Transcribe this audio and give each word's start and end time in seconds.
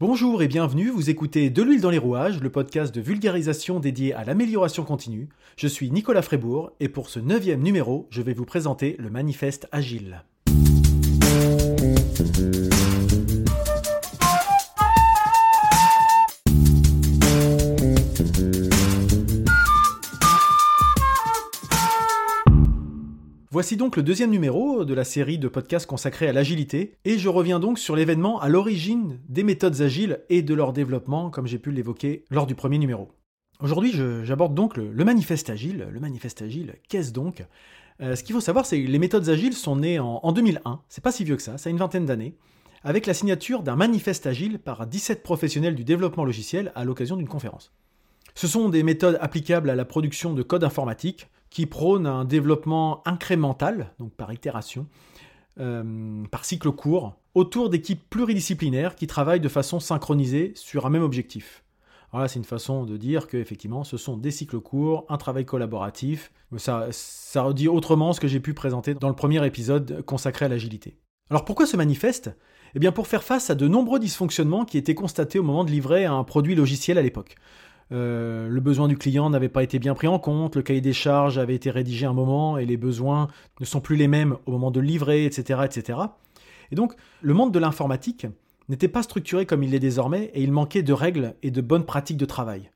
Bonjour 0.00 0.42
et 0.42 0.48
bienvenue, 0.48 0.88
vous 0.88 1.10
écoutez 1.10 1.50
De 1.50 1.62
l'huile 1.62 1.82
dans 1.82 1.90
les 1.90 1.98
rouages, 1.98 2.40
le 2.40 2.48
podcast 2.48 2.94
de 2.94 3.02
vulgarisation 3.02 3.80
dédié 3.80 4.14
à 4.14 4.24
l'amélioration 4.24 4.82
continue. 4.82 5.28
Je 5.58 5.68
suis 5.68 5.90
Nicolas 5.90 6.22
Frébourg 6.22 6.72
et 6.80 6.88
pour 6.88 7.10
ce 7.10 7.20
neuvième 7.20 7.60
numéro, 7.60 8.08
je 8.08 8.22
vais 8.22 8.32
vous 8.32 8.46
présenter 8.46 8.96
le 8.98 9.10
manifeste 9.10 9.68
Agile. 9.72 10.24
Voici 23.52 23.76
donc 23.76 23.96
le 23.96 24.04
deuxième 24.04 24.30
numéro 24.30 24.84
de 24.84 24.94
la 24.94 25.02
série 25.02 25.36
de 25.36 25.48
podcasts 25.48 25.86
consacrés 25.86 26.28
à 26.28 26.32
l'agilité, 26.32 26.94
et 27.04 27.18
je 27.18 27.28
reviens 27.28 27.58
donc 27.58 27.80
sur 27.80 27.96
l'événement 27.96 28.40
à 28.40 28.48
l'origine 28.48 29.18
des 29.28 29.42
méthodes 29.42 29.80
agiles 29.80 30.20
et 30.28 30.42
de 30.42 30.54
leur 30.54 30.72
développement, 30.72 31.30
comme 31.30 31.48
j'ai 31.48 31.58
pu 31.58 31.72
l'évoquer 31.72 32.24
lors 32.30 32.46
du 32.46 32.54
premier 32.54 32.78
numéro. 32.78 33.08
Aujourd'hui, 33.58 33.92
j'aborde 34.22 34.54
donc 34.54 34.76
le, 34.76 35.04
manifeste 35.04 35.50
agile. 35.50 35.88
Le 35.90 35.98
manifeste 35.98 36.42
agile, 36.42 36.76
qu'est-ce 36.88 37.10
donc? 37.10 37.44
Euh, 38.00 38.14
Ce 38.14 38.22
qu'il 38.22 38.36
faut 38.36 38.40
savoir, 38.40 38.66
c'est 38.66 38.80
que 38.80 38.88
les 38.88 38.98
méthodes 39.00 39.28
agiles 39.28 39.54
sont 39.54 39.74
nées 39.74 39.98
en, 39.98 40.20
en 40.22 40.30
2001, 40.30 40.82
c'est 40.88 41.02
pas 41.02 41.10
si 41.10 41.24
vieux 41.24 41.34
que 41.34 41.42
ça, 41.42 41.58
ça 41.58 41.70
a 41.70 41.72
une 41.72 41.78
vingtaine 41.78 42.06
d'années, 42.06 42.36
avec 42.84 43.04
la 43.04 43.14
signature 43.14 43.64
d'un 43.64 43.74
manifeste 43.74 44.28
agile 44.28 44.60
par 44.60 44.86
17 44.86 45.24
professionnels 45.24 45.74
du 45.74 45.82
développement 45.82 46.24
logiciel 46.24 46.70
à 46.76 46.84
l'occasion 46.84 47.16
d'une 47.16 47.26
conférence. 47.26 47.72
Ce 48.36 48.46
sont 48.46 48.68
des 48.68 48.84
méthodes 48.84 49.18
applicables 49.20 49.70
à 49.70 49.74
la 49.74 49.84
production 49.84 50.34
de 50.34 50.42
code 50.44 50.62
informatique, 50.62 51.26
qui 51.50 51.66
prône 51.66 52.06
un 52.06 52.24
développement 52.24 53.02
incrémental, 53.06 53.92
donc 53.98 54.12
par 54.12 54.32
itération, 54.32 54.86
euh, 55.58 56.24
par 56.30 56.44
cycle 56.44 56.70
court, 56.70 57.16
autour 57.34 57.68
d'équipes 57.68 58.08
pluridisciplinaires 58.08 58.94
qui 58.94 59.06
travaillent 59.06 59.40
de 59.40 59.48
façon 59.48 59.80
synchronisée 59.80 60.52
sur 60.54 60.86
un 60.86 60.90
même 60.90 61.02
objectif. 61.02 61.64
Voilà, 62.12 62.26
c'est 62.26 62.38
une 62.38 62.44
façon 62.44 62.84
de 62.84 62.96
dire 62.96 63.28
que 63.28 63.36
effectivement, 63.36 63.84
ce 63.84 63.96
sont 63.96 64.16
des 64.16 64.32
cycles 64.32 64.60
courts, 64.60 65.06
un 65.08 65.16
travail 65.16 65.44
collaboratif. 65.44 66.32
Ça, 66.56 66.88
ça 66.90 67.42
redit 67.42 67.68
autrement 67.68 68.12
ce 68.12 68.20
que 68.20 68.26
j'ai 68.26 68.40
pu 68.40 68.52
présenter 68.52 68.94
dans 68.94 69.08
le 69.08 69.14
premier 69.14 69.44
épisode 69.46 70.02
consacré 70.02 70.46
à 70.46 70.48
l'agilité. 70.48 70.96
Alors 71.30 71.44
pourquoi 71.44 71.66
ce 71.66 71.76
manifeste? 71.76 72.32
Eh 72.74 72.80
bien 72.80 72.90
pour 72.90 73.06
faire 73.06 73.22
face 73.22 73.50
à 73.50 73.54
de 73.54 73.68
nombreux 73.68 74.00
dysfonctionnements 74.00 74.64
qui 74.64 74.78
étaient 74.78 74.94
constatés 74.94 75.38
au 75.38 75.44
moment 75.44 75.64
de 75.64 75.70
livrer 75.70 76.04
un 76.04 76.24
produit 76.24 76.56
logiciel 76.56 76.98
à 76.98 77.02
l'époque. 77.02 77.36
Euh, 77.92 78.48
le 78.48 78.60
besoin 78.60 78.86
du 78.86 78.96
client 78.96 79.30
n'avait 79.30 79.48
pas 79.48 79.62
été 79.62 79.78
bien 79.78 79.94
pris 79.94 80.06
en 80.06 80.18
compte, 80.18 80.56
le 80.56 80.62
cahier 80.62 80.80
des 80.80 80.92
charges 80.92 81.38
avait 81.38 81.54
été 81.54 81.70
rédigé 81.70 82.06
un 82.06 82.12
moment 82.12 82.56
et 82.56 82.64
les 82.64 82.76
besoins 82.76 83.28
ne 83.58 83.64
sont 83.64 83.80
plus 83.80 83.96
les 83.96 84.06
mêmes 84.06 84.36
au 84.46 84.52
moment 84.52 84.70
de 84.70 84.80
livrer, 84.80 85.24
etc. 85.24 85.60
etc. 85.64 85.98
Et 86.70 86.76
donc, 86.76 86.94
le 87.20 87.34
monde 87.34 87.52
de 87.52 87.58
l'informatique 87.58 88.26
n'était 88.68 88.88
pas 88.88 89.02
structuré 89.02 89.44
comme 89.44 89.64
il 89.64 89.70
l'est 89.70 89.80
désormais 89.80 90.30
et 90.34 90.42
il 90.42 90.52
manquait 90.52 90.82
de 90.82 90.92
règles 90.92 91.34
et 91.42 91.50
de 91.50 91.60
bonnes 91.60 91.84
pratiques 91.84 92.16
de 92.16 92.26
travail, 92.26 92.70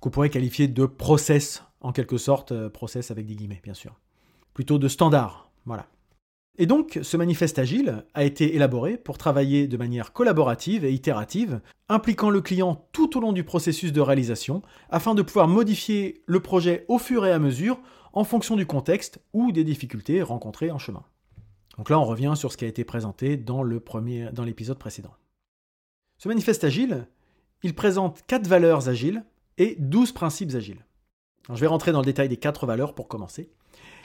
qu'on 0.00 0.10
pourrait 0.10 0.30
qualifier 0.30 0.68
de 0.68 0.86
process, 0.86 1.64
en 1.80 1.92
quelque 1.92 2.16
sorte, 2.16 2.52
euh, 2.52 2.70
process 2.70 3.10
avec 3.10 3.26
des 3.26 3.34
guillemets, 3.34 3.60
bien 3.64 3.74
sûr. 3.74 3.98
Plutôt 4.52 4.78
de 4.78 4.86
standard, 4.86 5.50
voilà. 5.66 5.86
Et 6.56 6.66
donc, 6.66 7.00
ce 7.02 7.16
manifeste 7.16 7.58
agile 7.58 8.04
a 8.14 8.24
été 8.24 8.54
élaboré 8.54 8.96
pour 8.96 9.18
travailler 9.18 9.66
de 9.66 9.76
manière 9.76 10.12
collaborative 10.12 10.84
et 10.84 10.92
itérative, 10.92 11.60
impliquant 11.88 12.30
le 12.30 12.40
client 12.40 12.86
tout 12.92 13.16
au 13.16 13.20
long 13.20 13.32
du 13.32 13.42
processus 13.42 13.92
de 13.92 14.00
réalisation, 14.00 14.62
afin 14.88 15.16
de 15.16 15.22
pouvoir 15.22 15.48
modifier 15.48 16.22
le 16.26 16.40
projet 16.40 16.84
au 16.86 16.98
fur 16.98 17.26
et 17.26 17.32
à 17.32 17.40
mesure 17.40 17.80
en 18.12 18.22
fonction 18.22 18.54
du 18.54 18.66
contexte 18.66 19.20
ou 19.32 19.50
des 19.50 19.64
difficultés 19.64 20.22
rencontrées 20.22 20.70
en 20.70 20.78
chemin. 20.78 21.02
Donc 21.76 21.90
là, 21.90 21.98
on 21.98 22.04
revient 22.04 22.34
sur 22.36 22.52
ce 22.52 22.56
qui 22.56 22.64
a 22.64 22.68
été 22.68 22.84
présenté 22.84 23.36
dans 23.36 23.64
l'épisode 23.64 24.78
précédent. 24.78 25.14
Ce 26.18 26.28
manifeste 26.28 26.62
agile, 26.62 27.08
il 27.64 27.74
présente 27.74 28.22
quatre 28.28 28.46
valeurs 28.46 28.88
agiles 28.88 29.24
et 29.58 29.74
12 29.80 30.12
principes 30.12 30.54
agiles. 30.54 30.84
je 31.48 31.54
vais 31.54 31.66
rentrer 31.66 31.90
dans 31.90 31.98
le 32.00 32.04
détail 32.04 32.28
des 32.28 32.36
quatre 32.36 32.66
valeurs 32.66 32.94
pour 32.94 33.08
commencer. 33.08 33.50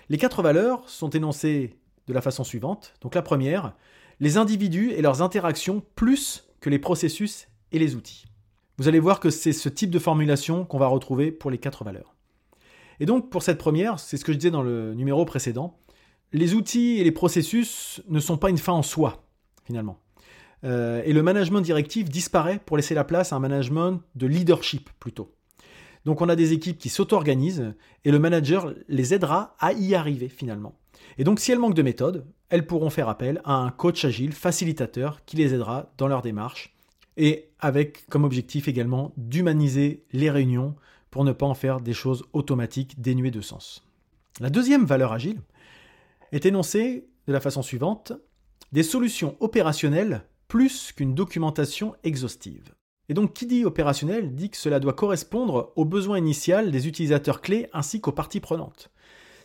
Les 0.10 0.18
quatre 0.18 0.42
valeurs 0.42 0.90
sont 0.90 1.12
énoncées 1.12 1.79
de 2.10 2.14
la 2.14 2.22
façon 2.22 2.44
suivante. 2.44 2.96
Donc 3.02 3.16
la 3.16 3.22
première, 3.22 3.74
les 4.20 4.38
individus 4.38 4.92
et 4.92 5.02
leurs 5.02 5.22
interactions 5.22 5.82
plus 5.96 6.50
que 6.60 6.70
les 6.70 6.80
processus 6.80 7.48
et 7.72 7.80
les 7.80 7.96
outils. 7.96 8.26
Vous 8.78 8.88
allez 8.88 9.00
voir 9.00 9.20
que 9.20 9.30
c'est 9.30 9.54
ce 9.54 9.70
type 9.70 9.92
de 9.92 10.00
formulation 10.00 10.66
qu'on 10.66 10.80
va 10.80 10.88
retrouver 10.88 11.32
pour 11.32 11.52
les 11.52 11.58
quatre 11.58 11.84
valeurs. 11.84 12.16
Et 13.00 13.06
donc 13.06 13.30
pour 13.30 13.44
cette 13.44 13.58
première, 13.58 14.00
c'est 14.00 14.18
ce 14.18 14.26
que 14.26 14.34
je 14.34 14.38
disais 14.38 14.52
dans 14.52 14.64
le 14.64 14.94
numéro 14.94 15.24
précédent, 15.24 15.78
les 16.34 16.54
outils 16.54 16.98
et 17.00 17.04
les 17.04 17.12
processus 17.12 18.02
ne 18.08 18.20
sont 18.20 18.38
pas 18.38 18.50
une 18.50 18.58
fin 18.58 18.74
en 18.74 18.84
soi, 18.84 19.24
finalement. 19.66 20.00
Euh, 20.64 21.02
et 21.06 21.14
le 21.14 21.24
management 21.24 21.62
directif 21.62 22.10
disparaît 22.10 22.60
pour 22.66 22.76
laisser 22.76 22.94
la 22.96 23.04
place 23.04 23.32
à 23.32 23.38
un 23.38 23.40
management 23.40 24.02
de 24.16 24.28
leadership 24.28 24.90
plutôt. 25.00 25.34
Donc 26.06 26.22
on 26.22 26.30
a 26.30 26.36
des 26.36 26.54
équipes 26.54 26.78
qui 26.78 26.90
s'auto-organisent 26.90 27.74
et 28.06 28.12
le 28.12 28.20
manager 28.20 28.74
les 28.88 29.14
aidera 29.14 29.56
à 29.60 29.74
y 29.74 29.96
arriver 29.96 30.30
finalement. 30.30 30.78
Et 31.18 31.24
donc 31.24 31.40
si 31.40 31.52
elles 31.52 31.60
manquent 31.60 31.76
de 31.76 31.82
méthode, 31.82 32.26
elles 32.50 32.66
pourront 32.66 32.90
faire 32.90 33.10
appel 33.10 33.42
à 33.44 33.54
un 33.54 33.72
coach 33.72 34.06
agile 34.06 34.34
facilitateur 34.34 35.24
qui 35.26 35.38
les 35.38 35.54
aidera 35.54 35.92
dans 35.98 36.08
leur 36.08 36.22
démarche 36.22 36.76
et 37.18 37.50
avec 37.60 38.08
comme 38.08 38.24
objectif 38.24 38.68
également 38.68 39.14
d'humaniser 39.18 40.04
les 40.14 40.30
réunions 40.30 40.76
pour 41.12 41.24
ne 41.24 41.32
pas 41.32 41.46
en 41.46 41.54
faire 41.54 41.82
des 41.82 41.94
choses 41.94 42.24
automatiques 42.34 43.02
dénuées 43.02 43.32
de 43.32 43.42
sens. 43.42 43.84
La 44.40 44.50
deuxième 44.50 44.86
valeur 44.86 45.12
agile 45.12 45.42
est 46.32 46.46
énoncée 46.46 47.08
de 47.28 47.34
la 47.34 47.40
façon 47.40 47.62
suivante 47.62 48.14
des 48.72 48.84
solutions 48.84 49.36
opérationnelles 49.40 50.24
plus 50.48 50.92
qu'une 50.92 51.14
documentation 51.14 51.96
exhaustive. 52.04 52.74
Et 53.10 53.16
donc 53.16 53.34
qui 53.34 53.48
dit 53.48 53.66
opérationnel 53.66 54.36
dit 54.36 54.52
que 54.52 54.58
cela 54.58 54.80
doit 54.80 54.94
correspondre 54.94 55.74
aux 55.76 55.86
besoins 55.86 56.20
initial 56.20 56.72
des 56.72 56.88
utilisateurs 56.88 57.42
clés 57.42 57.68
ainsi 57.74 58.00
qu'aux 58.00 58.12
parties 58.12 58.40
prenantes. 58.40 58.92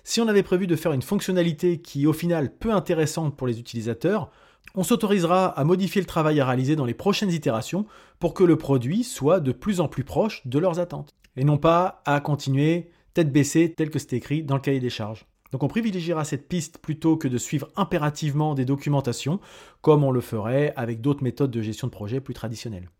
Si 0.04 0.20
on 0.20 0.28
avait 0.28 0.42
prévu 0.42 0.66
de 0.66 0.76
faire 0.76 0.92
une 0.92 1.00
fonctionnalité 1.00 1.80
qui 1.80 2.02
est 2.02 2.06
au 2.06 2.12
final 2.12 2.54
peu 2.54 2.72
intéressante 2.72 3.36
pour 3.36 3.47
les 3.47 3.58
utilisateurs, 3.58 4.30
on 4.75 4.82
s'autorisera 4.82 5.47
à 5.47 5.64
modifier 5.64 6.02
le 6.02 6.06
travail 6.06 6.41
à 6.41 6.47
réaliser 6.47 6.76
dans 6.76 6.84
les 6.84 6.94
prochaines 6.94 7.30
itérations 7.30 7.86
pour 8.19 8.34
que 8.34 8.44
le 8.44 8.56
produit 8.56 9.02
soit 9.02 9.41
de 9.41 9.52
plus 9.52 9.81
en 9.81 9.88
plus 9.88 10.04
proche 10.04 10.46
de 10.46 10.58
leurs 10.58 10.78
attentes. 10.78 11.14
Et 11.36 11.44
non 11.44 11.56
pas 11.56 12.02
à 12.04 12.20
continuer 12.20 12.91
tête 13.14 13.32
baissée 13.32 13.72
tel 13.75 13.88
que 13.88 13.98
c'est 13.98 14.12
écrit 14.12 14.42
dans 14.42 14.56
le 14.56 14.60
cahier 14.60 14.81
des 14.81 14.91
charges. 14.91 15.25
Donc 15.52 15.62
on 15.62 15.69
privilégiera 15.69 16.25
cette 16.25 16.48
piste 16.48 16.78
plutôt 16.78 17.16
que 17.16 17.28
de 17.28 17.38
suivre 17.38 17.69
impérativement 17.76 18.54
des 18.54 18.64
documentations, 18.64 19.41
comme 19.81 20.04
on 20.04 20.10
le 20.10 20.20
ferait 20.20 20.75
avec 20.76 21.00
d'autres 21.00 21.22
méthodes 21.22 21.52
de 21.52 21.62
gestion 21.62 21.86
de 21.86 21.92
projet 21.92 22.20
plus 22.20 22.34
traditionnelles. 22.34 22.91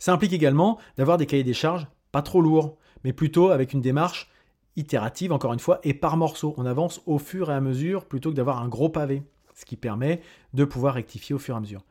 Ça 0.00 0.12
implique 0.12 0.32
également 0.32 0.78
d'avoir 0.96 1.18
des 1.18 1.26
cahiers 1.26 1.44
des 1.44 1.54
charges 1.54 1.86
pas 2.10 2.22
trop 2.22 2.40
lourds, 2.40 2.76
mais 3.04 3.12
plutôt 3.12 3.50
avec 3.50 3.72
une 3.72 3.80
démarche 3.80 4.30
itérative, 4.74 5.30
encore 5.30 5.52
une 5.52 5.60
fois, 5.60 5.78
et 5.84 5.94
par 5.94 6.16
morceaux. 6.16 6.54
On 6.56 6.66
avance 6.66 7.02
au 7.06 7.18
fur 7.18 7.50
et 7.50 7.54
à 7.54 7.60
mesure 7.60 8.06
plutôt 8.06 8.30
que 8.30 8.34
d'avoir 8.34 8.62
un 8.62 8.68
gros 8.68 8.88
pavé, 8.88 9.22
ce 9.54 9.64
qui 9.64 9.76
permet 9.76 10.22
de 10.54 10.64
pouvoir 10.64 10.94
rectifier 10.94 11.34
au 11.34 11.38
fur 11.38 11.54
et 11.54 11.58
à 11.58 11.60
mesure. 11.60 11.84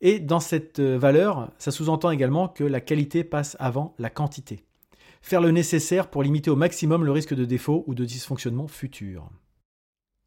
Et 0.00 0.20
dans 0.20 0.40
cette 0.40 0.78
euh, 0.78 0.96
valeur, 0.96 1.50
ça 1.58 1.72
sous-entend 1.72 2.10
également 2.10 2.48
que 2.48 2.62
la 2.62 2.80
qualité 2.80 3.24
passe 3.24 3.56
avant 3.58 3.94
la 3.98 4.10
quantité. 4.10 4.64
Faire 5.22 5.40
le 5.40 5.50
nécessaire 5.50 6.08
pour 6.08 6.22
limiter 6.22 6.50
au 6.50 6.56
maximum 6.56 7.04
le 7.04 7.10
risque 7.10 7.34
de 7.34 7.44
défaut 7.44 7.82
ou 7.88 7.94
de 7.94 8.04
dysfonctionnement 8.04 8.68
futur. 8.68 9.28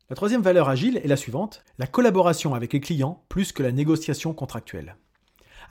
La 0.10 0.16
troisième 0.18 0.42
valeur 0.42 0.68
agile 0.68 1.00
est 1.02 1.08
la 1.08 1.16
suivante, 1.16 1.64
la 1.78 1.88
collaboration 1.88 2.54
avec 2.54 2.74
les 2.74 2.82
clients 2.82 3.24
plus 3.30 3.54
que 3.54 3.64
la 3.64 3.72
négociation 3.72 4.34
contractuelle. 4.34 4.98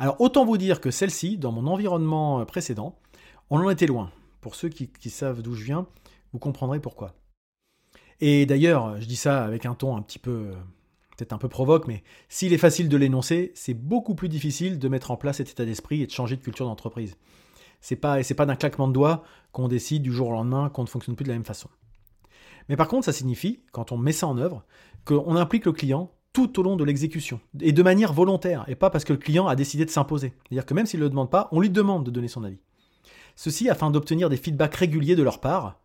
Alors 0.00 0.19
autant 0.19 0.47
vous 0.47 0.56
dire 0.56 0.81
que 0.81 0.91
celle-ci, 0.91 1.37
dans 1.37 1.53
mon 1.53 1.66
environnement 1.66 2.43
précédent, 2.47 2.99
on 3.50 3.61
en 3.61 3.69
était 3.69 3.87
loin. 3.87 4.11
Pour 4.41 4.55
ceux 4.55 4.71
qui, 4.71 5.11
savent 5.11 5.43
d'où 5.43 5.55
je 5.55 5.62
viens, 5.62 5.87
vous 6.33 6.38
comprendrez 6.38 6.81
pourquoi. 6.81 7.12
Et 8.22 8.47
d'ailleurs, 8.47 8.99
je 8.99 9.05
dis 9.05 9.16
ça 9.16 9.44
avec 9.44 9.66
un 9.66 9.75
ton 9.75 9.94
un 9.94 10.00
petit 10.00 10.19
peu, 10.19 10.53
peut-être 11.19 11.34
un 11.34 11.39
peu 11.39 11.50
provoque, 11.50 11.87
mais 11.87 12.03
s'il 12.31 12.55
est 12.55 12.59
facile 12.59 12.89
de 12.89 12.97
l'énoncer, 12.97 13.53
c'est 13.55 13.75
beaucoup 13.75 14.15
plus 14.15 14.31
difficile 14.31 14.78
de 14.78 14.89
mettre 14.89 15.10
en 15.10 15.19
place 15.19 15.37
cet 15.37 15.50
état 15.50 15.66
d'esprit 15.66 16.00
et 16.00 16.06
de 16.06 16.12
changer 16.12 16.37
de 16.37 16.41
culture 16.41 16.65
d'entreprise. 16.65 17.19
C'est 17.83 17.97
pas, 17.97 18.22
c'est 18.22 18.34
pas 18.34 18.47
d'un 18.47 18.57
claquement 18.57 18.89
de 18.89 18.95
doigts 18.95 19.22
qu'on 19.53 19.69
décide 19.69 20.03
du 20.03 20.13
jour 20.13 20.28
au 20.28 20.33
lendemain 20.33 20.71
qu'on 20.71 20.83
ne 20.83 20.89
fonctionne 20.89 21.15
plus 21.15 21.24
de 21.24 21.28
la 21.28 21.34
même 21.34 21.45
façon. 21.45 21.69
Mais 22.71 22.77
par 22.77 22.89
contre, 22.89 23.04
ça 23.04 23.13
signifie, 23.13 23.60
quand 23.71 23.92
on 23.92 23.98
met 23.98 24.13
ça 24.13 24.27
en 24.27 24.39
œuvre, 24.39 24.65
qu'on 25.04 25.36
implique 25.36 25.66
le 25.66 25.72
client 25.72 26.10
tout 26.32 26.60
au 26.60 26.62
long 26.62 26.77
de 26.77 26.84
l'exécution, 26.84 27.41
et 27.60 27.72
de 27.72 27.82
manière 27.82 28.12
volontaire, 28.12 28.65
et 28.68 28.77
pas 28.77 28.91
parce 28.91 29.04
que 29.04 29.12
le 29.12 29.18
client 29.18 29.48
a 29.48 29.56
décidé 29.56 29.84
de 29.84 29.91
s'imposer. 29.91 30.32
C'est-à-dire 30.48 30.66
que 30.66 30.74
même 30.74 30.86
s'il 30.86 31.00
ne 31.00 31.04
le 31.04 31.10
demande 31.10 31.30
pas, 31.30 31.48
on 31.50 31.60
lui 31.60 31.71
demande 31.71 32.04
de 32.04 32.10
donner 32.10 32.28
son 32.28 32.44
avis. 32.44 32.60
Ceci 33.34 33.68
afin 33.68 33.91
d'obtenir 33.91 34.28
des 34.28 34.36
feedbacks 34.36 34.77
réguliers 34.77 35.16
de 35.16 35.22
leur 35.22 35.41
part, 35.41 35.80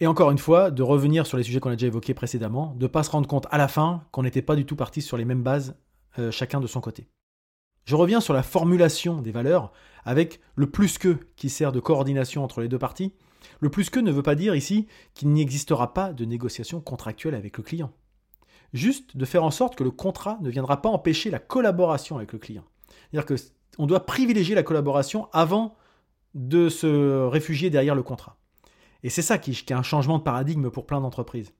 et 0.00 0.06
encore 0.06 0.32
une 0.32 0.38
fois, 0.38 0.70
de 0.70 0.82
revenir 0.82 1.26
sur 1.26 1.36
les 1.36 1.44
sujets 1.44 1.60
qu'on 1.60 1.70
a 1.70 1.76
déjà 1.76 1.86
évoqués 1.86 2.14
précédemment, 2.14 2.74
de 2.76 2.82
ne 2.82 2.88
pas 2.88 3.04
se 3.04 3.10
rendre 3.10 3.28
compte 3.28 3.46
à 3.50 3.58
la 3.58 3.68
fin 3.68 4.02
qu'on 4.10 4.24
n'était 4.24 4.42
pas 4.42 4.56
du 4.56 4.66
tout 4.66 4.74
parti 4.74 5.00
sur 5.00 5.16
les 5.16 5.24
mêmes 5.24 5.42
bases, 5.42 5.76
euh, 6.18 6.32
chacun 6.32 6.60
de 6.60 6.66
son 6.66 6.80
côté. 6.80 7.06
Je 7.84 7.94
reviens 7.94 8.20
sur 8.20 8.34
la 8.34 8.42
formulation 8.42 9.20
des 9.20 9.30
valeurs 9.30 9.72
avec 10.04 10.40
le 10.56 10.68
plus 10.68 10.98
que 10.98 11.18
qui 11.36 11.50
sert 11.50 11.70
de 11.70 11.80
coordination 11.80 12.42
entre 12.42 12.60
les 12.60 12.68
deux 12.68 12.78
parties. 12.78 13.12
Le 13.60 13.68
plus 13.68 13.90
que 13.90 14.00
ne 14.00 14.10
veut 14.10 14.22
pas 14.22 14.34
dire 14.34 14.54
ici 14.54 14.86
qu'il 15.12 15.30
n'existera 15.32 15.92
pas 15.92 16.12
de 16.12 16.24
négociation 16.24 16.80
contractuelle 16.80 17.34
avec 17.34 17.56
le 17.58 17.62
client 17.62 17.92
juste 18.74 19.16
de 19.16 19.24
faire 19.24 19.44
en 19.44 19.50
sorte 19.50 19.76
que 19.76 19.84
le 19.84 19.90
contrat 19.90 20.38
ne 20.42 20.50
viendra 20.50 20.82
pas 20.82 20.90
empêcher 20.90 21.30
la 21.30 21.38
collaboration 21.38 22.16
avec 22.16 22.32
le 22.32 22.38
client. 22.38 22.64
C'est-à-dire 23.10 23.24
que 23.24 23.34
on 23.78 23.86
doit 23.86 24.04
privilégier 24.04 24.54
la 24.54 24.62
collaboration 24.62 25.28
avant 25.32 25.76
de 26.34 26.68
se 26.68 27.26
réfugier 27.26 27.70
derrière 27.70 27.94
le 27.94 28.02
contrat. 28.02 28.36
Et 29.02 29.10
c'est 29.10 29.22
ça 29.22 29.38
qui, 29.38 29.52
qui 29.52 29.72
est 29.72 29.76
un 29.76 29.82
changement 29.82 30.18
de 30.18 30.22
paradigme 30.22 30.70
pour 30.70 30.86
plein 30.86 31.00
d'entreprises. 31.00 31.52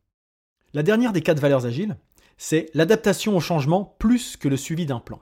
La 0.75 0.83
dernière 0.83 1.13
des 1.13 1.23
quatre 1.23 1.41
valeurs 1.41 1.67
agiles, 1.67 1.97
c'est 2.37 2.71
l'adaptation 2.75 3.37
au 3.37 3.41
changement 3.41 3.97
plus 3.99 4.37
que 4.37 4.49
le 4.49 4.57
suivi 4.57 4.87
d'un 4.87 5.01
plan. 5.01 5.21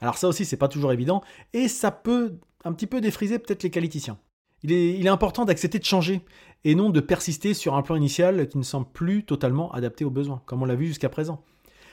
Alors 0.00 0.18
ça 0.18 0.28
aussi, 0.28 0.44
c'est 0.44 0.56
pas 0.56 0.68
toujours 0.68 0.92
évident, 0.92 1.22
et 1.52 1.68
ça 1.68 1.90
peut 1.90 2.38
un 2.64 2.72
petit 2.72 2.86
peu 2.86 3.00
défriser 3.00 3.38
peut-être 3.38 3.62
les 3.62 3.70
qualiticiens. 3.70 4.18
Il 4.62 4.72
est, 4.72 5.08
important 5.08 5.44
d'accepter 5.44 5.78
de 5.78 5.84
changer, 5.84 6.20
et 6.64 6.74
non 6.74 6.90
de 6.90 7.00
persister 7.00 7.54
sur 7.54 7.74
un 7.74 7.82
plan 7.82 7.96
initial 7.96 8.48
qui 8.48 8.58
ne 8.58 8.62
semble 8.62 8.86
plus 8.92 9.24
totalement 9.24 9.72
adapté 9.72 10.04
aux 10.04 10.10
besoins, 10.10 10.42
comme 10.46 10.62
on 10.62 10.66
l'a 10.66 10.76
vu 10.76 10.86
jusqu'à 10.86 11.08
présent. 11.08 11.42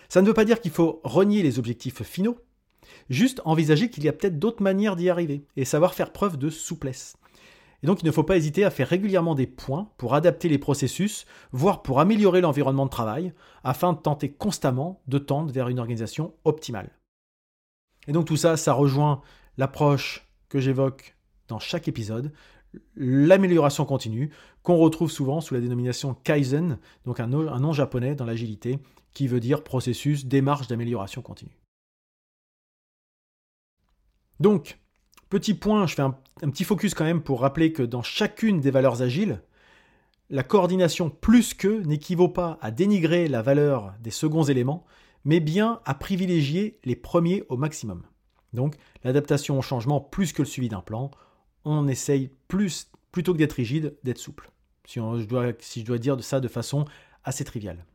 Ça 0.07 0.21
ne 0.21 0.27
veut 0.27 0.33
pas 0.33 0.45
dire 0.45 0.62
qu'il 0.62 0.71
faut 0.71 1.01
renier 1.04 1.42
les 1.42 1.57
objectifs 1.57 2.04
finaux, 2.04 2.38
juste 3.10 3.42
envisager 3.45 3.89
qu'il 3.89 4.04
y 4.04 4.07
a 4.07 4.13
peut-être 4.13 4.39
d'autres 4.39 4.62
manières 4.62 4.95
d'y 4.95 5.10
arriver, 5.10 5.45
et 5.56 5.66
savoir 5.66 5.95
faire 5.95 6.12
preuve 6.12 6.38
de 6.38 6.50
souplesse. 6.50 7.18
Et 7.81 7.88
donc 7.88 8.04
il 8.04 8.06
ne 8.06 8.12
faut 8.12 8.24
pas 8.24 8.38
hésiter 8.38 8.66
à 8.66 8.72
faire 8.72 8.89
régulièrement 8.89 9.36
des 9.36 9.48
points 9.48 9.89
pour 9.98 10.13
adapter 10.13 10.50
les 10.50 10.57
processus, 10.57 11.25
voire 11.51 11.81
pour 11.81 12.00
améliorer 12.00 12.42
l'environnement 12.42 12.86
de 12.86 12.92
travail, 12.92 13.33
afin 13.63 13.94
de 13.94 14.00
tenter 14.00 14.31
constamment 14.31 15.01
de 15.07 15.18
tendre 15.18 15.51
vers 15.51 15.69
une 15.69 15.80
organisation 15.80 16.33
optimale. 16.44 16.92
Et 18.07 18.12
donc 18.12 18.25
tout 18.25 18.38
ça, 18.38 18.57
ça 18.57 18.74
rejoint 18.74 19.22
l'approche 19.57 20.27
que 20.50 20.60
j'évoque 20.60 21.15
dans 21.48 21.60
chaque 21.60 21.88
épisode, 21.88 22.31
l'amélioration 22.95 23.86
continue, 23.86 24.31
qu'on 24.63 24.77
retrouve 24.77 25.12
souvent 25.12 25.42
sous 25.42 25.54
la 25.54 25.62
dénomination 25.62 26.13
Kaizen, 26.13 26.77
donc 27.06 27.19
un 27.19 27.27
nom, 27.27 27.74
japonais 27.74 28.16
dans 28.16 28.25
l'agilité, 28.25 28.80
qui 29.13 29.27
veut 29.27 29.39
dire 29.39 29.63
processus, 29.63 30.25
démarche 30.25 30.68
d'amélioration 30.68 31.21
continue. 31.21 31.57
Donc, 34.39 34.80
petit 35.30 35.54
point, 35.54 35.88
je 35.88 35.95
fais 35.95 36.01
un, 36.01 36.16
petit 36.42 36.63
focus 36.63 36.94
quand 36.94 37.04
même 37.04 37.21
pour 37.21 37.42
rappeler 37.42 37.74
que 37.74 37.83
dans 37.83 38.04
chacune 38.04 38.62
des 38.62 38.72
valeurs 38.72 39.01
agiles, 39.01 39.42
la 40.30 40.44
coordination 40.44 41.10
plus 41.10 41.54
que 41.54 41.81
n'équivaut 41.83 42.30
pas 42.30 42.57
à 42.62 42.72
dénigrer 42.72 43.27
la 43.27 43.42
valeur 43.42 43.94
des 44.00 44.12
seconds 44.12 44.44
éléments, 44.44 44.86
mais 45.25 45.39
bien 45.39 45.81
à 45.86 45.95
privilégier 45.95 46.80
les 46.86 46.95
premiers 46.95 47.44
au 47.50 47.57
maximum. 47.57 48.04
Donc 48.54 48.75
l'adaptation 49.04 49.57
au 49.57 49.62
changement 49.62 50.00
plus 50.00 50.33
que 50.33 50.44
le 50.44 50.48
suivi 50.48 50.69
d'un 50.69 50.81
plan, 50.81 51.12
on 51.65 51.88
essaye 51.88 52.31
plus, 52.47 52.89
plutôt 53.11 53.33
que 53.33 53.38
d'être 53.38 53.53
rigide, 53.53 53.95
d'être 54.03 54.17
souple. 54.17 54.50
Si, 54.85 55.00
je 55.00 55.25
dois, 55.25 55.53
si 55.59 55.81
je 55.81 55.85
dois 55.85 55.97
dire 55.97 56.21
ça 56.23 56.39
de 56.39 56.47
façon 56.47 56.85
assez 57.23 57.44
triviale. 57.44 57.85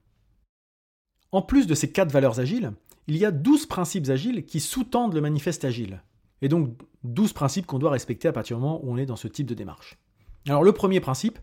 En 1.32 1.43
plus 1.43 1.66
de 1.66 1.75
ces 1.75 1.90
quatre 1.90 2.12
valeurs 2.12 2.38
agiles, 2.38 2.72
il 3.06 3.16
y 3.16 3.25
a 3.25 3.32
12 3.32 3.66
principes 3.66 4.08
agiles 4.08 4.44
qui 4.44 4.61
sous-tendent 4.61 5.14
le 5.14 5.20
manifeste 5.20 5.64
agile. 5.64 6.02
Et 6.43 6.49
donc 6.49 6.76
12 7.02 7.32
principes 7.32 7.66
qu'on 7.66 7.78
doit 7.78 7.90
respecter 7.90 8.28
à 8.28 8.32
partir 8.32 8.56
du 8.56 8.62
moment 8.62 8.81
où 8.84 8.93
on 8.93 8.96
est 8.96 9.06
dans 9.06 9.16
ce 9.16 9.28
type 9.28 9.46
de 9.46 9.55
démarche. 9.55 9.99
Alors 10.46 10.62
le 10.62 10.72
premier 10.72 11.00
principe, 11.00 11.38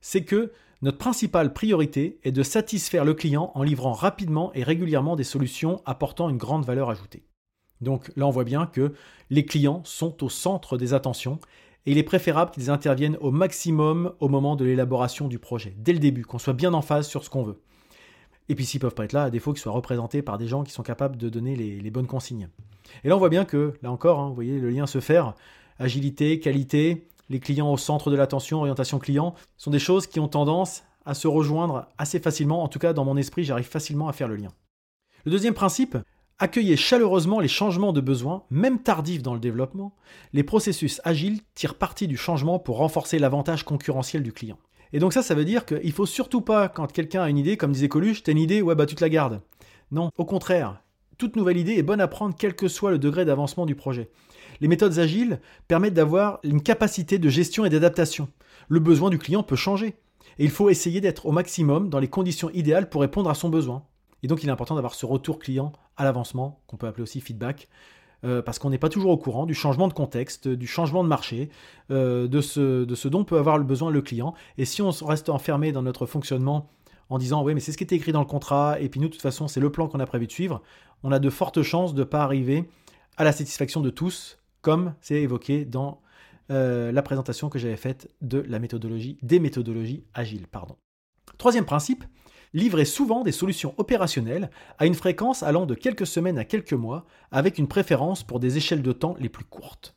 c'est 0.00 0.24
que 0.24 0.52
notre 0.82 0.98
principale 0.98 1.52
priorité 1.52 2.18
est 2.24 2.32
de 2.32 2.42
satisfaire 2.42 3.04
le 3.04 3.14
client 3.14 3.52
en 3.54 3.62
livrant 3.62 3.92
rapidement 3.92 4.52
et 4.54 4.62
régulièrement 4.62 5.16
des 5.16 5.24
solutions 5.24 5.80
apportant 5.84 6.28
une 6.28 6.36
grande 6.36 6.64
valeur 6.64 6.90
ajoutée. 6.90 7.24
Donc 7.80 8.10
là, 8.16 8.26
on 8.26 8.30
voit 8.30 8.44
bien 8.44 8.66
que 8.66 8.92
les 9.30 9.44
clients 9.44 9.82
sont 9.84 10.22
au 10.24 10.28
centre 10.28 10.76
des 10.76 10.94
attentions 10.94 11.38
et 11.86 11.92
il 11.92 11.98
est 11.98 12.02
préférable 12.02 12.50
qu'ils 12.50 12.70
interviennent 12.70 13.18
au 13.20 13.30
maximum 13.30 14.14
au 14.20 14.28
moment 14.28 14.56
de 14.56 14.64
l'élaboration 14.64 15.28
du 15.28 15.38
projet, 15.38 15.74
dès 15.78 15.92
le 15.92 15.98
début, 15.98 16.24
qu'on 16.24 16.38
soit 16.38 16.54
bien 16.54 16.72
en 16.72 16.82
phase 16.82 17.06
sur 17.06 17.24
ce 17.24 17.30
qu'on 17.30 17.42
veut. 17.42 17.60
Et 18.48 18.54
puis 18.54 18.64
s'ils 18.64 18.80
peuvent 18.80 18.94
pas 18.94 19.04
être 19.04 19.12
là, 19.12 19.24
à 19.24 19.30
défaut 19.30 19.52
qu'ils 19.52 19.62
soient 19.62 19.72
représentés 19.72 20.22
par 20.22 20.38
des 20.38 20.48
gens 20.48 20.64
qui 20.64 20.72
sont 20.72 20.82
capables 20.82 21.16
de 21.16 21.28
donner 21.28 21.56
les, 21.56 21.90
bonnes 21.90 22.06
consignes. 22.06 22.48
Et 23.02 23.08
là, 23.08 23.16
on 23.16 23.18
voit 23.18 23.30
bien 23.30 23.44
que, 23.44 23.74
là 23.82 23.90
encore, 23.90 24.20
hein, 24.20 24.28
vous 24.28 24.34
voyez 24.34 24.58
le 24.58 24.70
lien 24.70 24.86
se 24.86 25.00
faire, 25.00 25.34
agilité, 25.78 26.40
qualité, 26.40 27.08
les 27.30 27.40
clients 27.40 27.72
au 27.72 27.76
centre 27.76 28.10
de 28.10 28.16
l'attention, 28.16 28.58
orientation 28.58 28.98
client, 28.98 29.34
sont 29.56 29.70
des 29.70 29.78
choses 29.78 30.06
qui 30.06 30.20
ont 30.20 30.28
tendance 30.28 30.84
à 31.06 31.14
se 31.14 31.26
rejoindre 31.26 31.86
assez 31.98 32.18
facilement. 32.18 32.62
En 32.62 32.68
tout 32.68 32.78
cas, 32.78 32.92
dans 32.92 33.04
mon 33.04 33.16
esprit, 33.16 33.44
j'arrive 33.44 33.66
facilement 33.66 34.08
à 34.08 34.12
faire 34.12 34.28
le 34.28 34.36
lien. 34.36 34.52
Le 35.24 35.30
deuxième 35.30 35.54
principe, 35.54 35.96
accueillez 36.38 36.76
chaleureusement 36.76 37.40
les 37.40 37.48
changements 37.48 37.92
de 37.92 38.00
besoins, 38.00 38.44
même 38.50 38.80
tardifs 38.80 39.22
dans 39.22 39.34
le 39.34 39.40
développement. 39.40 39.94
Les 40.32 40.42
processus 40.42 41.00
agiles 41.04 41.40
tirent 41.54 41.76
parti 41.76 42.06
du 42.06 42.16
changement 42.16 42.58
pour 42.58 42.78
renforcer 42.78 43.18
l'avantage 43.18 43.64
concurrentiel 43.64 44.22
du 44.22 44.32
client. 44.32 44.58
Et 44.92 44.98
donc 44.98 45.12
ça, 45.12 45.22
ça 45.22 45.34
veut 45.34 45.44
dire 45.44 45.66
qu'il 45.66 45.92
faut 45.92 46.06
surtout 46.06 46.40
pas, 46.40 46.68
quand 46.68 46.90
quelqu'un 46.92 47.22
a 47.22 47.28
une 47.28 47.38
idée, 47.38 47.56
comme 47.56 47.72
disait 47.72 47.88
Coluche, 47.88 48.22
t'as 48.22 48.32
une 48.32 48.38
idée, 48.38 48.62
ouais 48.62 48.74
bah 48.74 48.86
tu 48.86 48.94
te 48.94 49.02
la 49.02 49.08
gardes. 49.08 49.40
Non, 49.90 50.10
au 50.16 50.24
contraire, 50.24 50.80
toute 51.18 51.36
nouvelle 51.36 51.56
idée 51.56 51.74
est 51.74 51.82
bonne 51.82 52.00
à 52.00 52.08
prendre 52.08 52.34
quel 52.38 52.54
que 52.54 52.68
soit 52.68 52.90
le 52.90 52.98
degré 52.98 53.24
d'avancement 53.24 53.66
du 53.66 53.74
projet. 53.74 54.10
Les 54.60 54.68
méthodes 54.68 54.98
agiles 54.98 55.40
permettent 55.68 55.94
d'avoir 55.94 56.38
une 56.42 56.62
capacité 56.62 57.18
de 57.18 57.28
gestion 57.28 57.64
et 57.64 57.70
d'adaptation. 57.70 58.28
Le 58.68 58.80
besoin 58.80 59.10
du 59.10 59.18
client 59.18 59.42
peut 59.42 59.56
changer. 59.56 59.96
Et 60.38 60.44
il 60.44 60.50
faut 60.50 60.70
essayer 60.70 61.00
d'être 61.00 61.26
au 61.26 61.32
maximum 61.32 61.90
dans 61.90 61.98
les 61.98 62.08
conditions 62.08 62.50
idéales 62.50 62.88
pour 62.88 63.00
répondre 63.00 63.30
à 63.30 63.34
son 63.34 63.48
besoin. 63.48 63.84
Et 64.24 64.26
donc 64.26 64.42
il 64.42 64.48
est 64.48 64.52
important 64.52 64.74
d'avoir 64.74 64.94
ce 64.94 65.04
retour 65.04 65.38
client 65.38 65.72
à 65.98 66.04
l'avancement, 66.04 66.62
qu'on 66.66 66.78
peut 66.78 66.86
appeler 66.86 67.02
aussi 67.02 67.20
feedback, 67.20 67.68
euh, 68.24 68.40
parce 68.40 68.58
qu'on 68.58 68.70
n'est 68.70 68.78
pas 68.78 68.88
toujours 68.88 69.10
au 69.10 69.18
courant 69.18 69.44
du 69.44 69.52
changement 69.52 69.86
de 69.86 69.92
contexte, 69.92 70.48
du 70.48 70.66
changement 70.66 71.04
de 71.04 71.08
marché, 71.08 71.50
euh, 71.90 72.26
de, 72.26 72.40
ce, 72.40 73.08
dont 73.08 73.24
peut 73.24 73.36
avoir 73.36 73.60
besoin 73.60 73.90
le 73.90 74.00
client. 74.00 74.32
Et 74.56 74.64
si 74.64 74.80
on 74.80 74.90
reste 74.90 75.28
enfermé 75.28 75.72
dans 75.72 75.82
notre 75.82 76.06
fonctionnement 76.06 76.70
en 77.10 77.18
disant 77.18 77.44
oui 77.44 77.52
mais 77.52 77.60
c'est 77.60 77.70
ce 77.70 77.76
qui 77.76 77.84
était 77.84 77.96
écrit 77.96 78.12
dans 78.12 78.20
le 78.20 78.26
contrat, 78.26 78.80
et 78.80 78.88
puis 78.88 78.98
nous 78.98 79.08
de 79.08 79.12
toute 79.12 79.20
façon 79.20 79.46
c'est 79.46 79.60
le 79.60 79.70
plan 79.70 79.88
qu'on 79.88 80.00
a 80.00 80.06
prévu 80.06 80.26
de 80.26 80.32
suivre, 80.32 80.62
on 81.02 81.12
a 81.12 81.18
de 81.18 81.28
fortes 81.28 81.62
chances 81.62 81.92
de 81.92 82.00
ne 82.00 82.04
pas 82.04 82.22
arriver 82.22 82.66
à 83.18 83.24
la 83.24 83.32
satisfaction 83.32 83.82
de 83.82 83.90
tous 83.90 84.38
comme 84.62 84.94
c'est 85.02 85.20
évoqué 85.20 85.66
dans 85.66 86.00
euh, 86.50 86.92
la 86.92 87.02
présentation 87.02 87.50
que 87.50 87.58
j'avais 87.58 87.76
faite 87.76 88.10
de 88.22 88.38
la 88.48 88.58
méthodologie, 88.58 89.18
des 89.22 89.38
méthodologies 89.38 90.04
agiles. 90.14 90.46
Pardon. 90.46 90.76
Troisième 91.36 91.66
principe, 91.66 92.04
livrer 92.54 92.84
souvent 92.84 93.22
des 93.22 93.32
solutions 93.32 93.74
opérationnelles 93.76 94.50
à 94.78 94.86
une 94.86 94.94
fréquence 94.94 95.42
allant 95.42 95.66
de 95.66 95.74
quelques 95.74 96.06
semaines 96.06 96.38
à 96.38 96.44
quelques 96.44 96.72
mois, 96.72 97.04
avec 97.30 97.58
une 97.58 97.68
préférence 97.68 98.22
pour 98.22 98.40
des 98.40 98.56
échelles 98.56 98.82
de 98.82 98.92
temps 98.92 99.16
les 99.18 99.28
plus 99.28 99.44
courtes. 99.44 99.94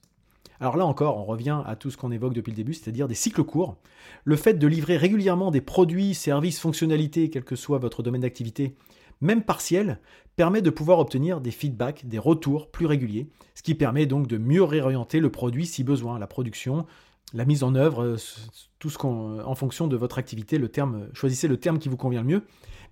Alors 0.59 0.75
là 0.75 0.85
encore, 0.85 1.17
on 1.17 1.25
revient 1.25 1.61
à 1.65 1.75
tout 1.75 1.91
ce 1.91 1.97
qu'on 1.97 2.11
évoque 2.11 2.33
depuis 2.33 2.51
le 2.51 2.55
début, 2.55 2.73
c'est-à-dire 2.73 3.07
des 3.07 3.15
cycles 3.15 3.43
courts. 3.43 3.77
Le 4.23 4.35
fait 4.35 4.55
de 4.55 4.67
livrer 4.67 4.97
régulièrement 4.97 5.51
des 5.51 5.61
produits, 5.61 6.15
services, 6.15 6.59
fonctionnalités, 6.59 7.29
quel 7.29 7.43
que 7.43 7.55
soit 7.55 7.77
votre 7.77 8.01
domaine 8.01 8.21
d'activité, 8.21 8.75
même 9.21 9.43
partiel, 9.43 9.99
permet 10.35 10.61
de 10.61 10.69
pouvoir 10.69 10.99
obtenir 10.99 11.41
des 11.41 11.51
feedbacks, 11.51 12.07
des 12.07 12.19
retours 12.19 12.69
plus 12.71 12.85
réguliers, 12.87 13.27
ce 13.53 13.63
qui 13.63 13.75
permet 13.75 14.05
donc 14.05 14.27
de 14.27 14.37
mieux 14.37 14.63
réorienter 14.63 15.19
le 15.19 15.31
produit 15.31 15.65
si 15.65 15.83
besoin, 15.83 16.19
la 16.19 16.27
production, 16.27 16.85
la 17.33 17.45
mise 17.45 17.63
en 17.63 17.75
œuvre, 17.75 18.03
euh, 18.03 18.15
tout 18.79 18.89
ce 18.89 18.97
qu'on, 18.97 19.39
en 19.39 19.55
fonction 19.55 19.87
de 19.87 19.95
votre 19.95 20.17
activité, 20.17 20.57
le 20.57 20.69
terme, 20.69 21.07
choisissez 21.13 21.47
le 21.47 21.57
terme 21.57 21.79
qui 21.79 21.89
vous 21.89 21.97
convient 21.97 22.21
le 22.21 22.27
mieux. 22.27 22.43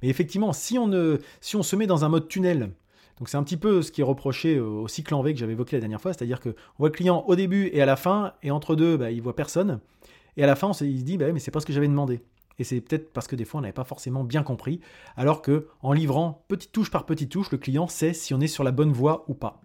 Mais 0.01 0.09
effectivement, 0.09 0.53
si 0.53 0.77
on, 0.77 0.87
ne, 0.87 1.19
si 1.41 1.55
on 1.55 1.63
se 1.63 1.75
met 1.75 1.87
dans 1.87 2.03
un 2.03 2.09
mode 2.09 2.27
tunnel, 2.27 2.71
donc 3.17 3.29
c'est 3.29 3.37
un 3.37 3.43
petit 3.43 3.57
peu 3.57 3.81
ce 3.81 3.91
qui 3.91 4.01
est 4.01 4.03
reproché 4.03 4.59
au 4.59 4.87
cycle 4.87 5.13
en 5.13 5.21
V 5.21 5.33
que 5.33 5.39
j'avais 5.39 5.53
évoqué 5.53 5.77
la 5.77 5.79
dernière 5.79 6.01
fois, 6.01 6.11
c'est-à-dire 6.11 6.41
qu'on 6.41 6.53
voit 6.77 6.89
le 6.89 6.93
client 6.93 7.23
au 7.27 7.35
début 7.35 7.69
et 7.71 7.81
à 7.81 7.85
la 7.85 7.95
fin, 7.95 8.33
et 8.43 8.51
entre 8.51 8.75
deux, 8.75 8.97
bah, 8.97 9.11
il 9.11 9.21
voit 9.21 9.35
personne. 9.35 9.79
Et 10.35 10.43
à 10.43 10.47
la 10.47 10.55
fin, 10.55 10.71
il 10.81 10.99
se 10.99 11.05
dit, 11.05 11.17
bah, 11.17 11.31
mais 11.31 11.39
c'est 11.39 11.51
pas 11.51 11.61
ce 11.61 11.65
que 11.65 11.71
j'avais 11.71 11.87
demandé. 11.87 12.21
Et 12.59 12.63
c'est 12.63 12.81
peut-être 12.81 13.11
parce 13.11 13.27
que 13.27 13.35
des 13.35 13.45
fois 13.45 13.59
on 13.59 13.61
n'avait 13.61 13.73
pas 13.73 13.83
forcément 13.83 14.23
bien 14.23 14.43
compris, 14.43 14.79
alors 15.17 15.41
que 15.41 15.67
en 15.81 15.91
livrant 15.91 16.45
petite 16.47 16.71
touche 16.71 16.89
par 16.89 17.05
petite 17.05 17.29
touche, 17.29 17.51
le 17.51 17.57
client 17.57 17.87
sait 17.87 18.13
si 18.13 18.33
on 18.33 18.39
est 18.39 18.47
sur 18.47 18.63
la 18.63 18.71
bonne 18.71 18.93
voie 18.93 19.25
ou 19.27 19.33
pas. 19.33 19.61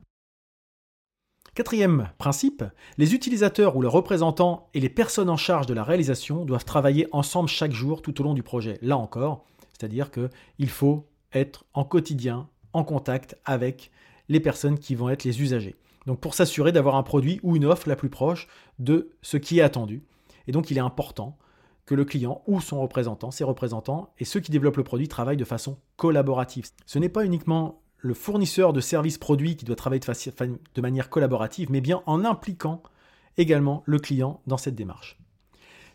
Quatrième 1.55 2.11
principe, 2.17 2.63
les 2.97 3.13
utilisateurs 3.13 3.75
ou 3.75 3.83
leurs 3.83 3.93
représentants 3.93 4.69
et 4.73 4.79
les 4.79 4.89
personnes 4.89 5.29
en 5.29 5.37
charge 5.37 5.67
de 5.67 5.75
la 5.75 5.83
réalisation 5.83 6.45
doivent 6.45 6.65
travailler 6.65 7.09
ensemble 7.11 7.49
chaque 7.49 7.73
jour 7.73 8.03
tout 8.03 8.21
au 8.21 8.25
long 8.25 8.35
du 8.35 8.45
projet. 8.45 8.79
Là 8.83 8.97
encore, 8.97 9.45
c'est-à-dire 9.73 10.11
qu'il 10.13 10.71
faut 10.71 11.09
être 11.33 11.65
en 11.75 11.85
quotidien 11.85 12.49
en 12.73 12.85
contact 12.85 13.37
avec 13.45 13.91
les 14.29 14.39
personnes 14.39 14.79
qui 14.79 14.95
vont 14.95 15.09
être 15.09 15.25
les 15.25 15.43
usagers. 15.43 15.75
Donc 16.07 16.21
pour 16.21 16.35
s'assurer 16.35 16.71
d'avoir 16.71 16.95
un 16.95 17.03
produit 17.03 17.41
ou 17.43 17.57
une 17.57 17.65
offre 17.65 17.89
la 17.89 17.97
plus 17.97 18.11
proche 18.11 18.47
de 18.79 19.11
ce 19.21 19.37
qui 19.37 19.59
est 19.59 19.63
attendu. 19.63 20.05
Et 20.47 20.53
donc 20.53 20.71
il 20.71 20.77
est 20.77 20.81
important 20.81 21.37
que 21.85 21.97
le 21.97 22.05
client 22.05 22.43
ou 22.47 22.61
son 22.61 22.81
représentant, 22.81 23.33
ses 23.33 23.43
représentants 23.43 24.13
et 24.21 24.25
ceux 24.25 24.39
qui 24.39 24.53
développent 24.53 24.77
le 24.77 24.85
produit 24.85 25.09
travaillent 25.09 25.37
de 25.37 25.45
façon 25.45 25.79
collaborative. 25.97 26.69
Ce 26.87 27.01
n'est 27.01 27.09
pas 27.09 27.25
uniquement 27.25 27.83
le 28.01 28.15
fournisseur 28.15 28.73
de 28.73 28.81
services 28.81 29.19
produits 29.19 29.57
qui 29.57 29.65
doit 29.65 29.77
travailler 29.77 30.01
de, 30.01 30.81
manière 30.81 31.11
collaborative, 31.11 31.71
mais 31.71 31.81
bien 31.81 32.03
en 32.07 32.25
impliquant 32.25 32.83
également 33.37 33.83
le 33.87 33.99
client 33.99 34.41
dans 34.47 34.57
cette 34.57 34.75
démarche. 34.75 35.19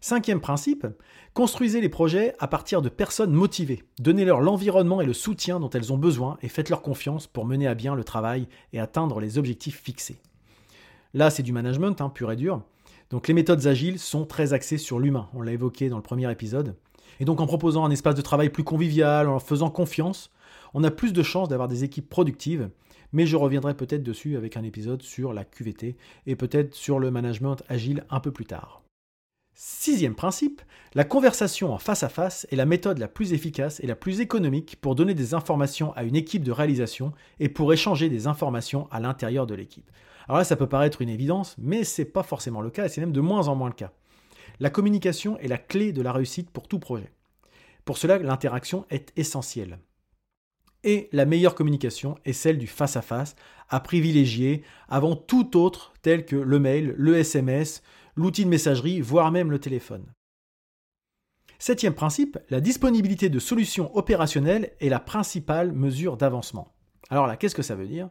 Cinquième 0.02 0.42
principe, 0.42 0.86
construisez 1.34 1.82
les 1.82 1.90
projets 1.90 2.36
à 2.40 2.48
partir 2.48 2.82
de 2.82 2.90
personnes 2.90 3.34
motivées. 3.34 3.84
Donnez-leur 4.00 4.40
l'environnement 4.40 5.02
et 5.02 5.06
le 5.06 5.14
soutien 5.14 5.60
dont 5.60 5.70
elles 5.70 5.92
ont 5.92 5.98
besoin 5.98 6.38
et 6.44 6.48
faites-leur 6.48 6.84
confiance 6.84 7.26
pour 7.26 7.46
mener 7.46 7.66
à 7.68 7.74
bien 7.74 7.96
le 7.96 8.04
travail 8.04 8.48
et 8.72 8.80
atteindre 8.80 9.20
les 9.20 9.38
objectifs 9.40 9.82
fixés. 9.82 10.22
Là, 11.16 11.30
c'est 11.32 11.44
du 11.44 11.54
management 11.54 12.02
hein, 12.02 12.10
pur 12.10 12.32
et 12.32 12.36
dur. 12.36 12.62
Donc 13.10 13.28
les 13.28 13.34
méthodes 13.34 13.66
agiles 13.68 14.00
sont 14.00 14.26
très 14.26 14.54
axées 14.54 14.78
sur 14.78 15.00
l'humain, 15.00 15.30
on 15.34 15.42
l'a 15.42 15.54
évoqué 15.54 15.90
dans 15.90 15.98
le 15.98 16.04
premier 16.04 16.30
épisode. 16.32 16.76
Et 17.20 17.26
donc 17.26 17.40
en 17.40 17.48
proposant 17.48 17.86
un 17.86 17.92
espace 17.92 18.16
de 18.16 18.22
travail 18.22 18.50
plus 18.50 18.64
convivial, 18.64 19.28
en 19.28 19.40
faisant 19.40 19.70
confiance, 19.70 20.32
on 20.76 20.84
a 20.84 20.92
plus 20.92 21.14
de 21.14 21.24
chances 21.24 21.48
d'avoir 21.48 21.70
des 21.70 21.86
équipes 21.86 22.10
productives, 22.10 22.70
mais 23.14 23.26
je 23.26 23.38
reviendrai 23.38 23.76
peut-être 23.76 24.04
dessus 24.04 24.36
avec 24.36 24.58
un 24.58 24.64
épisode 24.64 25.02
sur 25.02 25.32
la 25.32 25.46
QVT 25.46 25.96
et 26.28 26.36
peut-être 26.36 26.76
sur 26.76 27.00
le 27.00 27.12
management 27.12 27.56
agile 27.70 28.04
un 28.10 28.20
peu 28.20 28.32
plus 28.32 28.46
tard. 28.46 28.84
Sixième 29.54 30.16
principe, 30.16 30.62
la 30.94 31.06
conversation 31.06 31.74
en 31.74 31.78
face 31.78 32.04
à 32.04 32.10
face 32.10 32.46
est 32.52 32.58
la 32.58 32.66
méthode 32.66 32.98
la 32.98 33.08
plus 33.08 33.32
efficace 33.32 33.80
et 33.80 33.88
la 33.88 33.96
plus 33.96 34.20
économique 34.20 34.76
pour 34.82 34.96
donner 34.96 35.14
des 35.14 35.34
informations 35.34 35.94
à 35.94 36.04
une 36.04 36.18
équipe 36.18 36.44
de 36.44 36.52
réalisation 36.52 37.14
et 37.40 37.48
pour 37.48 37.72
échanger 37.72 38.10
des 38.10 38.28
informations 38.28 38.90
à 38.92 39.00
l'intérieur 39.00 39.48
de 39.48 39.56
l'équipe. 39.56 39.90
Alors 40.28 40.40
là, 40.40 40.44
ça 40.44 40.58
peut 40.58 40.68
paraître 40.68 41.02
une 41.02 41.08
évidence, 41.08 41.56
mais 41.58 41.86
c'est 41.86 42.04
pas 42.04 42.24
forcément 42.24 42.60
le 42.60 42.70
cas 42.70 42.88
et 42.88 42.90
c'est 42.90 43.00
même 43.00 43.14
de 43.14 43.22
moins 43.22 43.48
en 43.48 43.56
moins 43.56 43.70
le 43.70 43.76
cas. 43.76 43.94
La 44.60 44.70
communication 44.70 45.38
est 45.40 45.48
la 45.48 45.58
clé 45.58 45.94
de 45.94 46.02
la 46.02 46.12
réussite 46.12 46.50
pour 46.50 46.68
tout 46.68 46.80
projet. 46.80 47.14
Pour 47.86 47.98
cela, 47.98 48.18
l'interaction 48.18 48.86
est 48.90 49.14
essentielle. 49.16 49.80
Et 50.86 51.10
la 51.12 51.26
meilleure 51.26 51.56
communication 51.56 52.16
est 52.26 52.34
celle 52.34 52.60
du 52.60 52.68
face-à-face, 52.68 53.36
à 53.70 53.80
privilégier 53.80 54.62
avant 54.88 55.16
tout 55.16 55.58
autre 55.58 55.94
tel 56.04 56.26
que 56.26 56.36
le 56.36 56.60
mail, 56.60 56.94
le 56.96 57.18
SMS, 57.18 57.82
l'outil 58.16 58.46
de 58.46 58.50
messagerie, 58.50 59.02
voire 59.02 59.32
même 59.32 59.50
le 59.50 59.58
téléphone. 59.60 60.06
Septième 61.58 61.96
principe, 61.96 62.38
la 62.52 62.62
disponibilité 62.62 63.30
de 63.30 63.40
solutions 63.40 63.96
opérationnelles 63.98 64.74
est 64.80 64.90
la 64.90 65.00
principale 65.00 65.72
mesure 65.72 66.18
d'avancement. 66.18 66.76
Alors 67.10 67.26
là, 67.26 67.36
qu'est-ce 67.36 67.56
que 67.56 67.64
ça 67.64 67.76
veut 67.76 67.88
dire? 67.88 68.10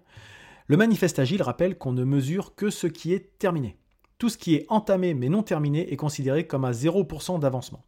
Le 0.66 0.76
manifeste 0.76 1.20
agile 1.20 1.42
rappelle 1.42 1.78
qu'on 1.78 1.92
ne 1.92 2.04
mesure 2.04 2.56
que 2.56 2.70
ce 2.70 2.88
qui 2.88 3.12
est 3.12 3.38
terminé. 3.38 3.78
Tout 4.18 4.28
ce 4.28 4.38
qui 4.38 4.56
est 4.56 4.66
entamé 4.68 5.14
mais 5.14 5.28
non 5.28 5.44
terminé 5.44 5.92
est 5.92 5.96
considéré 5.96 6.48
comme 6.48 6.64
à 6.64 6.72
0% 6.72 7.38
d'avancement. 7.38 7.84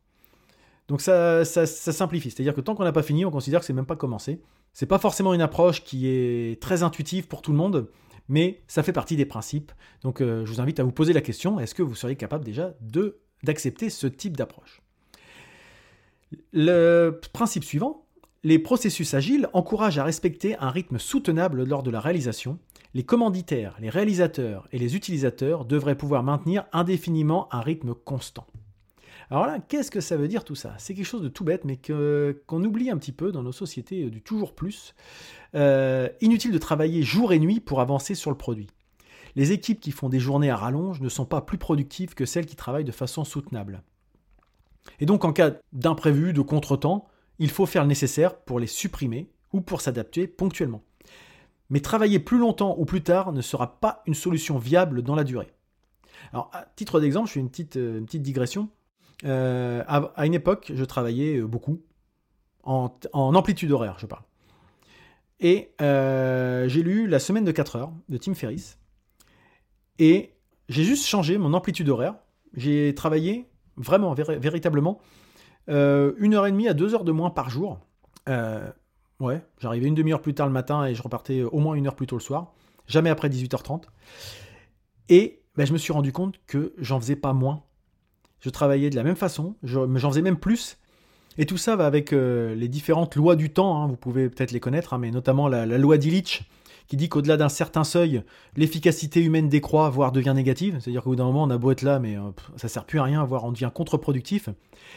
Donc 0.86 1.00
ça, 1.00 1.44
ça, 1.44 1.66
simplifie, 1.66 2.30
c'est-à-dire 2.30 2.54
que 2.54 2.60
tant 2.60 2.76
qu'on 2.76 2.84
n'a 2.84 2.92
pas 2.92 3.02
fini, 3.02 3.24
on 3.24 3.32
considère 3.32 3.58
que 3.58 3.66
c'est 3.66 3.72
même 3.72 3.86
pas 3.86 3.96
commencé. 3.96 4.40
C'est 4.78 4.84
pas 4.84 4.98
forcément 4.98 5.32
une 5.32 5.40
approche 5.40 5.82
qui 5.82 6.06
est 6.06 6.60
très 6.60 6.82
intuitive 6.82 7.28
pour 7.28 7.40
tout 7.40 7.50
le 7.50 7.56
monde, 7.56 7.88
mais 8.28 8.60
ça 8.68 8.82
fait 8.82 8.92
partie 8.92 9.16
des 9.16 9.24
principes. 9.24 9.72
Donc 10.02 10.20
euh, 10.20 10.44
je 10.44 10.52
vous 10.52 10.60
invite 10.60 10.78
à 10.78 10.82
vous 10.82 10.92
poser 10.92 11.14
la 11.14 11.22
question 11.22 11.58
est-ce 11.58 11.74
que 11.74 11.82
vous 11.82 11.94
seriez 11.94 12.14
capable 12.14 12.44
déjà 12.44 12.74
d'accepter 13.42 13.88
ce 13.88 14.06
type 14.06 14.36
d'approche? 14.36 14.82
Le 16.52 17.18
principe 17.32 17.64
suivant 17.64 18.04
les 18.44 18.58
processus 18.58 19.14
agiles 19.14 19.48
encouragent 19.54 19.96
à 19.96 20.04
respecter 20.04 20.58
un 20.58 20.68
rythme 20.68 20.98
soutenable 20.98 21.64
lors 21.64 21.82
de 21.82 21.90
la 21.90 21.98
réalisation. 21.98 22.58
Les 22.92 23.02
commanditaires, 23.02 23.76
les 23.80 23.88
réalisateurs 23.88 24.68
et 24.72 24.78
les 24.78 24.94
utilisateurs 24.94 25.64
devraient 25.64 25.96
pouvoir 25.96 26.22
maintenir 26.22 26.66
indéfiniment 26.74 27.48
un 27.50 27.62
rythme 27.62 27.94
constant. 27.94 28.46
Alors 29.30 29.46
là, 29.46 29.58
qu'est-ce 29.58 29.90
que 29.90 30.00
ça 30.00 30.16
veut 30.16 30.28
dire 30.28 30.44
tout 30.44 30.54
ça? 30.54 30.74
C'est 30.78 30.94
quelque 30.94 31.06
chose 31.06 31.22
de 31.22 31.28
tout 31.28 31.44
bête, 31.44 31.64
mais 31.64 31.78
qu'on 31.78 32.64
oublie 32.64 32.90
un 32.90 32.96
petit 32.96 33.12
peu 33.12 33.32
dans 33.32 33.42
nos 33.42 33.52
sociétés 33.52 34.08
du 34.08 34.22
toujours 34.22 34.54
plus. 34.54 34.94
Euh, 35.54 36.08
inutile 36.20 36.52
de 36.52 36.58
travailler 36.58 37.02
jour 37.02 37.32
et 37.32 37.38
nuit 37.38 37.60
pour 37.60 37.80
avancer 37.80 38.14
sur 38.14 38.30
le 38.30 38.36
produit. 38.36 38.68
Les 39.34 39.52
équipes 39.52 39.80
qui 39.80 39.90
font 39.90 40.08
des 40.08 40.20
journées 40.20 40.50
à 40.50 40.56
rallonge 40.56 41.00
ne 41.00 41.08
sont 41.08 41.26
pas 41.26 41.40
plus 41.40 41.58
productives 41.58 42.14
que 42.14 42.24
celles 42.24 42.46
qui 42.46 42.56
travaillent 42.56 42.84
de 42.84 42.92
façon 42.92 43.24
soutenable. 43.24 43.82
Et 45.00 45.06
donc 45.06 45.24
en 45.24 45.32
cas 45.32 45.52
d'imprévu, 45.72 46.32
de 46.32 46.40
contretemps, 46.40 47.08
il 47.38 47.50
faut 47.50 47.66
faire 47.66 47.82
le 47.82 47.88
nécessaire 47.88 48.38
pour 48.38 48.60
les 48.60 48.66
supprimer 48.66 49.28
ou 49.52 49.60
pour 49.60 49.80
s'adapter 49.80 50.26
ponctuellement. 50.26 50.82
Mais 51.68 51.80
travailler 51.80 52.20
plus 52.20 52.38
longtemps 52.38 52.76
ou 52.78 52.84
plus 52.84 53.02
tard 53.02 53.32
ne 53.32 53.40
sera 53.40 53.80
pas 53.80 54.02
une 54.06 54.14
solution 54.14 54.56
viable 54.58 55.02
dans 55.02 55.16
la 55.16 55.24
durée. 55.24 55.52
Alors, 56.32 56.50
à 56.52 56.64
titre 56.76 57.00
d'exemple, 57.00 57.28
je 57.28 57.34
fais 57.34 57.40
une 57.40 57.50
petite, 57.50 57.76
euh, 57.76 57.98
une 57.98 58.06
petite 58.06 58.22
digression. 58.22 58.68
Euh, 59.24 59.82
à, 59.86 60.26
une 60.26 60.34
époque, 60.34 60.72
je 60.74 60.84
travaillais 60.84 61.38
euh, 61.38 61.46
beaucoup, 61.46 61.82
en, 62.62 62.90
amplitude 63.12 63.72
horaire, 63.72 63.96
je 63.98 64.06
parle. 64.06 64.22
Et 65.40 65.72
euh, 65.80 66.68
j'ai 66.68 66.82
lu 66.82 67.06
La 67.06 67.18
semaine 67.18 67.44
de 67.44 67.52
4 67.52 67.76
heures 67.76 67.92
de 68.08 68.16
Tim 68.16 68.34
Ferriss. 68.34 68.78
Et 69.98 70.34
j'ai 70.68 70.84
juste 70.84 71.06
changé 71.06 71.38
mon 71.38 71.54
amplitude 71.54 71.88
horaire. 71.88 72.14
J'ai 72.54 72.94
travaillé 72.94 73.48
vraiment, 73.76 74.14
véritablement, 74.14 75.00
une 75.68 76.34
heure 76.34 76.46
et 76.46 76.52
demie 76.52 76.68
à 76.68 76.74
deux 76.74 76.94
heures 76.94 77.04
de 77.04 77.12
moins 77.12 77.30
par 77.30 77.50
jour. 77.50 77.80
ouais, 79.20 79.42
j'arrivais 79.58 79.86
une 79.86 79.94
demi-heure 79.94 80.22
plus 80.22 80.34
tard 80.34 80.46
le 80.46 80.52
matin 80.52 80.84
et 80.86 80.94
je 80.94 81.02
repartais 81.02 81.42
au 81.42 81.58
moins 81.58 81.74
une 81.74 81.86
heure 81.86 81.96
plus 81.96 82.06
tôt 82.06 82.16
le 82.16 82.22
soir. 82.22 82.52
Jamais 82.86 83.10
après 83.10 83.28
18h30. 83.28 83.84
Et 85.08 85.42
ben, 85.56 85.66
je 85.66 85.72
me 85.72 85.78
suis 85.78 85.92
rendu 85.92 86.12
compte 86.12 86.40
que 86.46 86.74
j'en 86.78 87.00
faisais 87.00 87.16
pas 87.16 87.32
moins 87.32 87.64
je 88.40 88.50
travaillais 88.50 88.90
de 88.90 88.96
la 88.96 89.02
même 89.02 89.16
façon, 89.16 89.56
j'en 89.62 90.10
faisais 90.10 90.22
même 90.22 90.38
plus. 90.38 90.78
Et 91.38 91.44
tout 91.44 91.58
ça 91.58 91.76
va 91.76 91.86
avec 91.86 92.12
euh, 92.12 92.54
les 92.54 92.68
différentes 92.68 93.14
lois 93.16 93.36
du 93.36 93.50
temps, 93.50 93.82
hein, 93.82 93.86
vous 93.86 93.96
pouvez 93.96 94.30
peut-être 94.30 94.52
les 94.52 94.60
connaître, 94.60 94.94
hein, 94.94 94.98
mais 94.98 95.10
notamment 95.10 95.48
la, 95.48 95.66
loi 95.66 95.98
d'Illich, 95.98 96.48
qui 96.86 96.96
dit 96.96 97.08
qu'au-delà 97.08 97.36
d'un 97.36 97.48
certain 97.48 97.84
seuil, 97.84 98.22
l'efficacité 98.56 99.22
humaine 99.22 99.48
décroît, 99.48 99.90
voire 99.90 100.12
devient 100.12 100.32
négative. 100.34 100.78
C'est-à-dire 100.80 101.02
qu'au 101.02 101.10
bout 101.10 101.16
d'un 101.16 101.24
moment, 101.24 101.42
on 101.42 101.50
a 101.50 101.58
beau 101.58 101.72
être 101.72 101.82
là, 101.82 101.98
mais 101.98 102.14
ça 102.14 102.20
euh, 102.20 102.30
ça 102.56 102.68
sert 102.68 102.84
plus 102.84 103.00
à 103.00 103.02
rien, 103.02 103.24
voire 103.24 103.44
on 103.44 103.52
devient 103.52 103.70
contre-productif. 103.74 104.48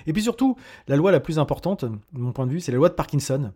Et 0.05 0.13
puis 0.13 0.21
surtout, 0.21 0.55
la 0.87 0.95
loi 0.95 1.11
la 1.11 1.19
plus 1.19 1.39
importante, 1.39 1.83
de 1.83 1.91
mon 2.13 2.31
point 2.31 2.45
de 2.45 2.51
vue, 2.51 2.61
c'est 2.61 2.71
la 2.71 2.77
loi 2.77 2.89
de 2.89 2.93
Parkinson, 2.93 3.51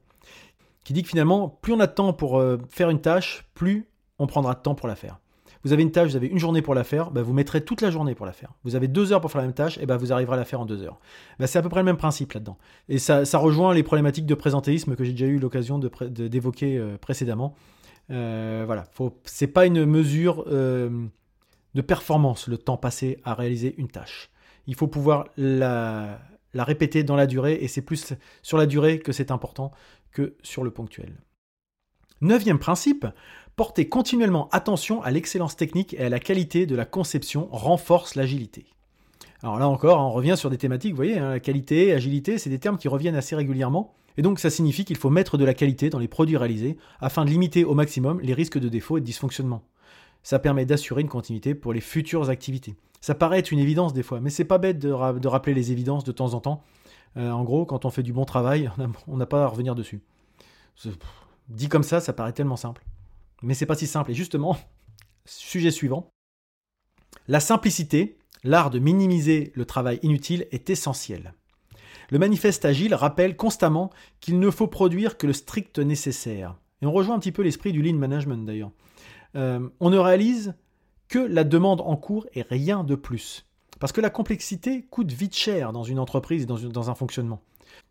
qui 0.84 0.94
dit 0.94 1.04
que 1.04 1.10
finalement, 1.10 1.48
plus 1.62 1.74
on 1.74 1.80
a 1.80 1.88
de 1.88 1.94
temps 1.94 2.12
pour 2.12 2.40
euh, 2.40 2.58
faire 2.70 2.90
une 2.90 3.02
tâche, 3.02 3.46
plus 3.54 3.88
on 4.20 4.28
prendra 4.28 4.56
de 4.56 4.60
temps 4.60 4.76
pour 4.76 4.88
la 4.88 4.96
faire. 4.96 5.20
Vous 5.64 5.72
avez 5.72 5.84
une 5.84 5.92
tâche, 5.92 6.10
vous 6.10 6.16
avez 6.16 6.28
une 6.28 6.40
journée 6.40 6.62
pour 6.62 6.76
la 6.76 6.84
faire, 6.84 7.12
bah, 7.12 7.22
vous 7.22 7.34
mettrez 7.34 7.64
toute 7.64 7.82
la 7.82 7.90
journée 7.90 8.16
pour 8.16 8.26
la 8.26 8.34
faire. 8.34 8.52
Vous 8.64 8.76
avez 8.76 8.88
deux 8.88 9.14
heures 9.14 9.22
pour 9.22 9.32
faire 9.32 9.42
la 9.42 9.48
même 9.48 9.56
tâche, 9.56 9.78
et 9.78 9.86
bah, 9.86 9.96
vous 9.96 10.12
arriverez 10.12 10.36
à 10.36 10.38
la 10.38 10.46
faire 10.46 10.60
en 10.60 10.66
deux 10.66 10.82
heures. 10.84 11.00
Bah, 11.40 11.48
c'est 11.48 11.58
à 11.58 11.62
peu 11.62 11.70
près 11.70 11.80
le 11.80 11.86
même 11.86 11.98
principe 11.98 12.34
là-dedans. 12.34 12.58
Et 12.90 13.00
ça, 13.00 13.24
rejoint 13.38 13.74
les 13.74 13.84
problématiques 13.84 14.26
de 14.26 14.36
présentéisme 14.36 14.96
que 14.96 15.04
j'ai 15.04 15.12
déjà 15.12 15.26
eu 15.26 15.40
l'occasion 15.40 15.80
d'évoquer 15.80 16.78
euh, 16.78 16.98
précédemment. 16.98 17.56
Euh, 18.12 18.64
voilà, 18.66 18.86
c'est 19.24 19.48
pas 19.48 19.66
une 19.66 19.86
mesure 19.86 20.44
euh, 20.48 21.06
de 21.74 21.82
performance 21.82 22.48
le 22.48 22.58
temps 22.58 22.78
passé 22.78 23.22
à 23.24 23.34
réaliser 23.34 23.76
une 23.78 23.88
tâche. 23.88 24.32
Il 24.68 24.76
faut 24.76 24.88
pouvoir 24.88 25.28
la 25.38 26.20
répéter 26.54 27.04
dans 27.04 27.16
la 27.16 27.26
durée, 27.26 27.58
et 27.62 27.68
c'est 27.70 27.82
plus 27.82 28.14
sur 28.42 28.58
la 28.58 28.66
durée 28.66 29.00
que 29.00 29.14
c'est 29.14 29.32
important 29.32 29.72
que 30.12 30.36
sur 30.44 30.64
le 30.64 30.72
ponctuel. 30.72 31.14
Neuvième 32.24 32.60
principe, 32.60 33.06
porter 33.56 33.88
continuellement 33.88 34.50
attention 34.52 35.02
à 35.04 35.12
l'excellence 35.12 35.56
technique 35.56 35.94
et 35.94 36.06
à 36.06 36.10
la 36.10 36.20
qualité 36.20 36.66
de 36.66 36.76
la 36.76 36.86
conception 36.86 37.48
renforce 37.52 38.16
l'agilité. 38.16 38.66
Alors 39.44 39.60
là 39.60 39.68
encore, 39.68 40.00
on 40.00 40.12
revient 40.12 40.36
sur 40.38 40.50
des 40.50 40.58
thématiques, 40.58 40.92
vous 40.92 40.98
voyez, 40.98 41.20
hein, 41.20 41.40
qualité, 41.40 41.94
agilité, 41.94 42.38
c'est 42.38 42.50
des 42.50 42.60
termes 42.60 42.78
qui 42.78 42.88
reviennent 42.88 43.16
assez 43.16 43.36
régulièrement. 43.36 43.94
Et 44.18 44.22
donc 44.22 44.40
ça 44.40 44.50
signifie 44.50 44.86
qu'il 44.86 44.96
faut 44.96 45.10
mettre 45.10 45.38
de 45.38 45.46
la 45.46 45.54
qualité 45.54 45.90
dans 45.90 46.00
les 46.00 46.08
produits 46.08 46.38
réalisés 46.38 46.78
afin 47.02 47.26
de 47.26 47.30
limiter 47.30 47.66
au 47.66 47.74
maximum 47.74 48.22
les 48.22 48.34
risques 48.34 48.60
de 48.60 48.70
défaut 48.70 48.98
et 48.98 49.02
de 49.02 49.06
dysfonctionnement. 49.06 49.64
Ça 50.24 50.40
permet 50.40 50.66
d'assurer 50.66 51.02
une 51.02 51.10
continuité 51.10 51.56
pour 51.56 51.74
les 51.74 51.82
futures 51.82 52.30
activités. 52.30 52.76
Ça 53.02 53.16
paraît 53.16 53.40
être 53.40 53.52
une 53.52 53.60
évidence 53.60 53.94
des 53.94 54.04
fois, 54.04 54.22
mais 54.22 54.30
c'est 54.30 54.46
pas 54.46 54.60
bête 54.60 54.80
de, 54.80 54.90
rappeler 54.92 55.54
les 55.54 55.74
évidences 55.74 56.06
de 56.06 56.14
temps 56.14 56.34
en 56.34 56.40
temps. 56.40 56.64
Euh, 57.18 57.30
en 57.30 57.44
gros, 57.44 57.66
quand 57.66 57.84
on 57.84 57.90
fait 57.90 58.04
du 58.04 58.14
bon 58.14 58.24
travail, 58.24 58.72
on 59.08 59.18
n'a 59.18 59.26
pas 59.26 59.44
à 59.44 59.48
revenir 59.48 59.76
dessus. 59.76 60.00
Dit 61.50 61.68
comme 61.68 61.84
ça, 61.84 62.00
ça 62.00 62.14
paraît 62.14 62.32
tellement 62.32 62.56
simple. 62.56 62.82
Mais 63.44 63.54
c'est 63.54 63.66
pas 63.66 63.76
si 63.76 63.86
simple. 63.86 64.12
Et 64.12 64.16
justement, 64.16 64.58
sujet 65.26 65.70
suivant. 65.70 66.10
La 67.28 67.40
simplicité, 67.40 68.18
l'art 68.44 68.70
de 68.70 68.80
minimiser 68.80 69.52
le 69.56 69.66
travail 69.66 70.00
inutile, 70.02 70.48
est 70.52 70.70
essentiel. 70.70 71.34
Le 72.10 72.20
manifeste 72.20 72.66
agile 72.66 72.96
rappelle 72.96 73.36
constamment 73.36 73.90
qu'il 74.20 74.40
ne 74.40 74.50
faut 74.50 74.68
produire 74.68 75.18
que 75.18 75.28
le 75.28 75.34
strict 75.34 75.80
nécessaire. 75.80 76.56
Et 76.82 76.86
on 76.86 76.92
rejoint 76.92 77.16
un 77.16 77.20
petit 77.20 77.32
peu 77.32 77.44
l'esprit 77.44 77.72
du 77.72 77.82
lean 77.82 77.96
management 77.96 78.46
d'ailleurs. 78.46 78.72
Euh, 79.36 79.70
on 79.80 79.90
ne 79.90 79.98
réalise 79.98 80.54
que 81.08 81.20
la 81.20 81.44
demande 81.44 81.82
en 81.82 81.96
cours 81.96 82.28
et 82.34 82.42
rien 82.42 82.84
de 82.84 82.96
plus. 82.96 83.46
Parce 83.80 83.92
que 83.92 84.02
la 84.02 84.10
complexité 84.10 84.84
coûte 84.84 85.12
vite 85.12 85.36
cher 85.36 85.74
dans 85.74 85.84
une 85.84 86.00
entreprise 86.00 86.44
et 86.44 86.46
dans, 86.46 86.58
dans 86.58 86.90
un 86.90 86.96
fonctionnement. 86.96 87.42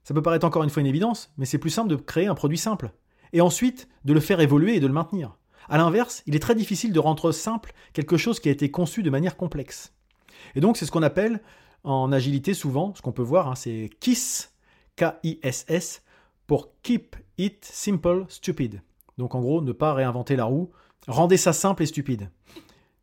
Ça 0.05 0.15
peut 0.15 0.23
paraître 0.23 0.47
encore 0.47 0.63
une 0.63 0.71
fois 0.71 0.81
une 0.81 0.87
évidence, 0.87 1.33
mais 1.37 1.47
c'est 1.47 1.59
plus 1.59 1.71
simple 1.71 1.89
de 1.89 1.97
créer 1.97 2.27
un 2.27 2.35
produit 2.35 2.59
simple 2.59 2.93
et 3.33 3.41
ensuite 3.41 3.89
de 4.05 4.13
le 4.13 4.21
faire 4.21 4.41
évoluer 4.41 4.77
et 4.77 4.81
de 4.81 4.87
le 4.87 4.93
maintenir. 4.93 5.37
A 5.69 5.79
l'inverse, 5.79 6.23
il 6.27 6.35
est 6.35 6.41
très 6.41 6.55
difficile 6.55 6.93
de 6.93 6.99
rendre 6.99 7.33
simple 7.33 7.73
quelque 7.93 8.17
chose 8.17 8.41
qui 8.41 8.49
a 8.49 8.53
été 8.53 8.71
conçu 8.71 9.03
de 9.03 9.11
manière 9.11 9.37
complexe. 9.37 9.93
Et 10.55 10.61
donc 10.61 10.77
c'est 10.77 10.87
ce 10.87 10.91
qu'on 10.91 11.03
appelle 11.03 11.41
en 11.85 12.13
agilité 12.13 12.55
souvent, 12.55 12.95
ce 12.95 13.03
qu'on 13.03 13.13
peut 13.13 13.23
voir, 13.23 13.49
hein, 13.49 13.55
c'est 13.55 13.91
KISS, 14.01 14.53
K-I-S-S, 14.97 16.03
pour 16.47 16.71
Keep 16.83 17.17
It 17.39 17.65
Simple 17.65 18.27
Stupid. 18.29 18.83
Donc 19.19 19.35
en 19.35 19.41
gros, 19.41 19.63
ne 19.63 19.73
pas 19.73 19.95
réinventer 19.95 20.37
la 20.37 20.45
roue, 20.45 20.71
rendez 21.09 21.37
ça 21.37 21.53
simple 21.53 21.83
et 21.83 21.87
stupide. 21.87 22.31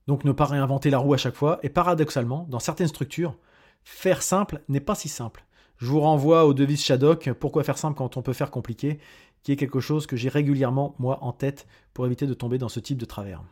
Donc 0.07 0.23
ne 0.23 0.31
pas 0.31 0.45
réinventer 0.45 0.89
la 0.89 0.97
roue 0.97 1.13
à 1.13 1.17
chaque 1.17 1.35
fois, 1.35 1.59
et 1.63 1.69
paradoxalement, 1.69 2.45
dans 2.49 2.59
certaines 2.59 2.87
structures, 2.87 3.35
faire 3.83 4.21
simple 4.21 4.61
n'est 4.69 4.79
pas 4.79 4.95
si 4.95 5.09
simple. 5.09 5.45
Je 5.77 5.85
vous 5.85 6.01
renvoie 6.01 6.45
au 6.45 6.53
devise 6.53 6.83
Shadok, 6.83 7.31
pourquoi 7.33 7.63
faire 7.63 7.77
simple 7.77 7.97
quand 7.97 8.17
on 8.17 8.21
peut 8.21 8.33
faire 8.33 8.51
compliqué, 8.51 8.99
qui 9.43 9.51
est 9.51 9.55
quelque 9.55 9.79
chose 9.79 10.07
que 10.07 10.15
j'ai 10.15 10.29
régulièrement, 10.29 10.95
moi, 10.99 11.19
en 11.21 11.31
tête 11.31 11.67
pour 11.93 12.05
éviter 12.05 12.27
de 12.27 12.33
tomber 12.33 12.57
dans 12.57 12.69
ce 12.69 12.79
type 12.79 12.97
de 12.97 13.05
travers. 13.05 13.43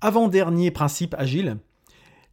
Avant-dernier 0.00 0.70
principe 0.70 1.14
agile, 1.18 1.58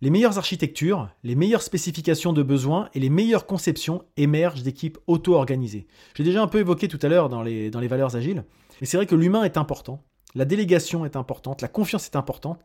les 0.01 0.09
meilleures 0.09 0.37
architectures, 0.37 1.09
les 1.23 1.35
meilleures 1.35 1.61
spécifications 1.61 2.33
de 2.33 2.43
besoins 2.43 2.89
et 2.93 2.99
les 2.99 3.09
meilleures 3.09 3.47
conceptions 3.47 4.03
émergent 4.17 4.61
d'équipes 4.61 4.97
auto-organisées. 5.07 5.87
J'ai 6.15 6.23
déjà 6.23 6.41
un 6.41 6.47
peu 6.47 6.59
évoqué 6.59 6.87
tout 6.87 6.99
à 7.01 7.07
l'heure 7.07 7.29
dans 7.29 7.41
les, 7.41 7.69
valeurs 7.69 8.15
agiles, 8.15 8.43
mais 8.79 8.87
c'est 8.87 8.97
vrai 8.97 9.05
que 9.05 9.15
l'humain 9.15 9.43
est 9.43 9.57
important. 9.57 10.03
la 10.35 10.45
délégation 10.45 11.05
est 11.05 11.15
importante, 11.15 11.61
la 11.61 11.67
confiance 11.69 12.05
est 12.05 12.17
importante. 12.17 12.59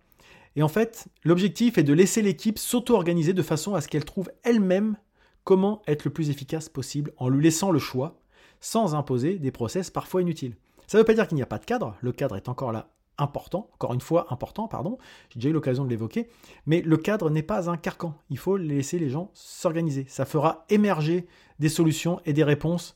Et 0.57 0.62
en 0.62 0.69
fait, 0.69 1.07
l'objectif 1.25 1.79
est 1.79 1.85
de 1.85 1.93
laisser 1.93 2.21
l'équipe 2.21 2.59
s'auto-organiser 2.59 3.33
de 3.33 3.43
façon 3.43 3.75
à 3.75 3.81
ce 3.81 3.88
qu'elle 3.88 4.05
trouve 4.05 4.31
elle-même 4.43 4.97
comment 5.45 5.83
être 5.87 6.05
le 6.05 6.11
plus 6.11 6.31
efficace 6.31 6.69
possible 6.69 7.12
en 7.17 7.29
lui 7.29 7.43
laissant 7.43 7.71
le 7.71 7.79
choix, 7.79 8.19
sans 8.61 8.95
imposer 8.95 9.38
des 9.38 9.50
process 9.50 9.90
parfois 9.90 10.23
inutiles. 10.23 10.57
Ça 10.87 10.99
ne 10.99 11.02
veut 11.02 11.07
pas 11.07 11.14
dire 11.14 11.29
qu'il 11.29 11.37
n'y 11.37 11.43
a 11.43 11.47
pas 11.47 11.59
de 11.59 11.64
cadre, 11.64 11.97
le 12.00 12.12
cadre 12.12 12.37
est 12.37 12.49
encore 12.49 12.73
là 12.73 12.90
important, 13.19 13.69
encore 13.75 13.93
une 13.93 14.00
fois 14.00 14.26
important, 14.31 14.67
pardon, 14.67 14.99
j'ai 15.29 15.38
déjà 15.38 15.50
eu 15.50 15.52
l'occasion 15.52 15.85
de 15.85 15.90
l'évoquer, 15.90 16.29
mais 16.67 16.81
le 16.81 16.97
cadre 16.97 17.31
n'est 17.31 17.43
pas 17.43 17.71
un 17.71 17.76
carcan, 17.76 18.14
il 18.31 18.38
faut 18.38 18.57
laisser 18.57 18.99
les 18.99 19.11
gens 19.11 19.31
s'organiser, 19.35 20.07
ça 20.09 20.25
fera 20.25 20.64
émerger 20.71 21.26
des 21.59 21.69
solutions 21.69 22.21
et 22.25 22.33
des 22.33 22.45
réponses 22.45 22.95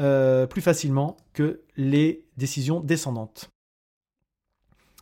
euh, 0.00 0.46
plus 0.46 0.62
facilement 0.62 1.16
que 1.32 1.62
les 1.76 2.24
décisions 2.36 2.80
descendantes. 2.80 3.50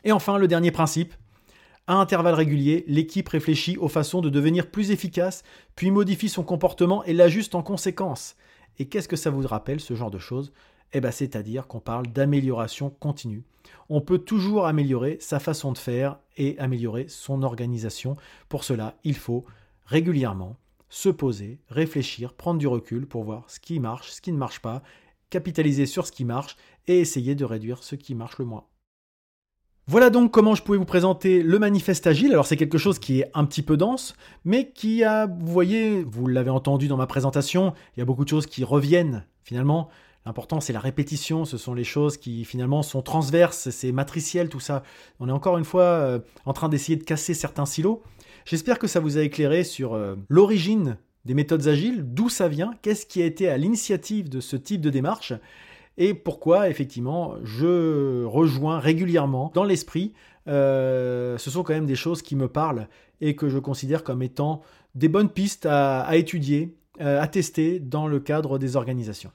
Et 0.05 0.13
enfin, 0.13 0.39
le 0.39 0.49
dernier 0.49 0.71
principe, 0.71 1.15
à 1.87 1.95
intervalles 1.95 2.35
réguliers, 2.35 2.85
l'équipe 2.87 3.29
réfléchit 3.29 3.79
aux 3.79 3.89
façons 3.89 4.21
de 4.21 4.29
devenir 4.29 4.71
plus 4.71 4.91
efficace, 4.91 5.43
puis 5.75 5.91
modifie 5.91 6.29
son 6.29 6.45
comportement 6.45 7.03
et 7.05 7.15
l'ajuste 7.15 7.55
en 7.55 7.63
conséquence. 7.63 8.37
Et 8.79 8.89
qu'est-ce 8.89 9.09
que 9.09 9.17
ça 9.17 9.31
vous 9.31 9.47
rappelle, 9.47 9.81
ce 9.81 9.95
genre 9.95 10.11
de 10.11 10.19
choses? 10.19 10.53
Eh 10.93 11.01
bien, 11.01 11.11
c'est-à-dire 11.11 11.67
qu'on 11.67 11.81
parle 11.81 12.07
d'amélioration 12.07 12.91
continue. 12.91 13.45
On 13.89 14.01
peut 14.01 14.19
toujours 14.19 14.67
améliorer 14.67 15.19
sa 15.21 15.39
façon 15.39 15.73
de 15.73 15.79
faire 15.79 16.19
et 16.37 16.59
améliorer 16.59 17.07
son 17.09 17.43
organisation. 17.43 18.17
Pour 18.49 18.65
cela, 18.65 18.97
il 19.05 19.17
faut 19.17 19.45
régulièrement 19.85 20.57
se 20.89 21.09
poser, 21.11 21.61
réfléchir, 21.69 22.33
prendre 22.33 22.59
du 22.59 22.67
recul 22.67 23.07
pour 23.07 23.25
voir 23.25 23.45
ce 23.51 23.61
qui 23.61 23.81
marche, 23.81 24.11
ce 24.11 24.21
qui 24.21 24.33
ne 24.33 24.39
marche 24.39 24.61
pas, 24.61 24.83
capitaliser 25.29 25.85
sur 25.85 26.07
ce 26.07 26.13
qui 26.13 26.25
marche 26.25 26.57
et 26.87 27.01
essayer 27.01 27.35
de 27.35 27.45
réduire 27.45 27.83
ce 27.83 27.95
qui 27.95 28.15
marche 28.15 28.39
le 28.39 28.47
moins. 28.47 28.65
Voilà 29.91 30.11
donc 30.11 30.33
comment 30.33 30.55
je 30.55 30.63
pouvais 30.63 30.77
vous 30.77 30.85
présenter 30.85 31.43
le 31.43 31.59
manifeste 31.59 32.07
agile. 32.07 32.33
Alors 32.33 32.45
c'est 32.45 32.59
quelque 32.59 32.77
chose 32.77 32.99
qui 32.99 33.21
est 33.21 33.31
un 33.33 33.47
petit 33.47 33.63
peu 33.63 33.79
dense, 33.79 34.15
mais 34.45 34.71
qui 34.71 35.03
a, 35.03 35.25
vous 35.27 35.51
voyez, 35.51 36.05
vous 36.05 36.27
l'avez 36.27 36.51
entendu 36.51 36.89
dans 36.89 36.99
ma 36.99 37.07
présentation, 37.07 37.73
il 37.97 38.01
y 38.01 38.03
a 38.03 38.05
beaucoup 38.05 38.25
de 38.25 38.29
choses 38.29 38.45
qui 38.45 38.65
reviennent 38.65 39.25
finalement. 39.45 39.89
L'important 40.27 40.61
c'est 40.61 40.75
la 40.75 40.81
répétition, 40.81 41.47
ce 41.47 41.57
sont 41.57 41.73
les 41.73 41.85
choses 41.85 42.19
qui 42.19 42.45
finalement 42.45 42.83
sont 42.83 43.01
transverses, 43.01 43.71
c'est 43.71 43.91
matriciel 43.91 44.51
tout 44.51 44.61
ça. 44.61 44.83
On 45.21 45.29
est 45.31 45.33
encore 45.33 45.57
une 45.57 45.65
fois 45.65 45.85
euh, 45.85 46.19
en 46.45 46.53
train 46.53 46.69
d'essayer 46.69 46.97
de 46.97 47.05
casser 47.05 47.33
certains 47.33 47.65
silos. 47.65 48.03
J'espère 48.45 48.79
que 48.79 48.89
ça 48.89 49.01
vous 49.01 49.17
a 49.17 49.23
éclairé 49.23 49.65
sur 49.65 49.95
euh, 49.95 50.17
l'origine 50.29 50.99
des 51.25 51.33
méthodes 51.33 51.67
agiles, 51.67 52.03
d'où 52.05 52.29
ça 52.29 52.49
vient, 52.49 52.73
qu'est-ce 52.83 53.07
qui 53.07 53.23
a 53.23 53.25
été 53.25 53.49
à 53.49 53.57
l'initiative 53.57 54.29
de 54.29 54.41
ce 54.41 54.57
type 54.57 54.83
de 54.83 54.91
démarche 54.91 55.33
et 55.99 56.15
pourquoi 56.15 56.71
effectivement 56.71 57.35
je 57.43 58.25
rejoins 58.25 58.79
régulièrement 58.79 59.51
dans 59.55 59.65
l'esprit. 59.65 60.15
Euh, 60.47 61.37
ce 61.37 61.51
sont 61.51 61.63
quand 61.63 61.75
même 61.75 61.87
des 61.87 61.97
choses 61.97 62.23
qui 62.23 62.37
me 62.37 62.49
parlent 62.49 62.89
et 63.21 63.37
que 63.37 63.51
je 63.51 63.59
considère 63.59 64.05
comme 64.05 64.23
étant 64.23 64.63
des 64.95 65.09
bonnes 65.09 65.29
pistes 65.29 65.67
à, 65.67 66.09
étudier, 66.17 66.75
euh, 67.01 67.21
à 67.21 67.27
tester 67.27 67.81
dans 67.81 68.07
le 68.07 68.21
cadre 68.21 68.59
des 68.59 68.77
organisations. 68.77 69.33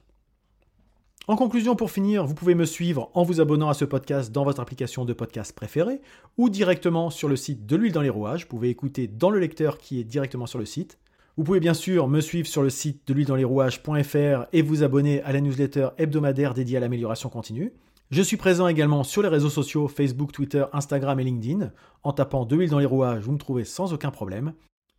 En 1.26 1.36
conclusion, 1.36 1.76
pour 1.76 1.90
finir, 1.90 2.26
vous 2.26 2.34
pouvez 2.34 2.54
me 2.54 2.66
suivre 2.66 3.10
en 3.14 3.22
vous 3.22 3.40
abonnant 3.40 3.68
à 3.68 3.74
ce 3.74 3.84
podcast 3.84 4.32
dans 4.32 4.44
votre 4.44 4.60
application 4.60 5.04
de 5.04 5.12
podcast 5.12 5.54
préférée 5.54 6.00
ou 6.36 6.50
directement 6.50 7.08
sur 7.08 7.28
le 7.28 7.36
site 7.36 7.64
de 7.64 7.76
l'huile 7.76 7.92
dans 7.92 8.02
les 8.02 8.10
rouages. 8.10 8.42
Vous 8.42 8.48
pouvez 8.48 8.68
écouter 8.68 9.06
dans 9.06 9.30
le 9.30 9.38
lecteur 9.38 9.78
qui 9.78 10.00
est 10.00 10.04
directement 10.04 10.46
sur 10.46 10.58
le 10.58 10.66
site. 10.66 10.98
Vous 11.36 11.42
pouvez 11.42 11.58
bien 11.58 11.74
sûr 11.74 12.06
me 12.06 12.20
suivre 12.20 12.46
sur 12.46 12.62
le 12.62 12.70
site 12.70 13.08
de 13.08 13.12
l'huile 13.12 13.26
dans 13.26 13.34
les 13.34 13.42
rouages.fr 13.42 14.46
et 14.52 14.62
vous 14.62 14.84
abonner 14.84 15.20
à 15.22 15.32
la 15.32 15.40
newsletter 15.40 15.88
hebdomadaire 15.98 16.54
dédiée 16.54 16.76
à 16.76 16.80
l'amélioration 16.80 17.28
continue. 17.28 17.72
Je 18.12 18.22
suis 18.22 18.36
présent 18.36 18.68
également 18.68 19.02
sur 19.02 19.20
les 19.20 19.28
réseaux 19.28 19.50
sociaux 19.50 19.88
Facebook, 19.88 20.30
Twitter, 20.30 20.64
Instagram 20.72 21.18
et 21.18 21.24
LinkedIn. 21.24 21.72
En 22.04 22.12
tapant 22.12 22.44
de 22.44 22.54
l'huile 22.54 22.70
dans 22.70 22.78
les 22.78 22.86
rouages, 22.86 23.24
vous 23.24 23.32
me 23.32 23.38
trouvez 23.38 23.64
sans 23.64 23.92
aucun 23.92 24.12
problème. 24.12 24.52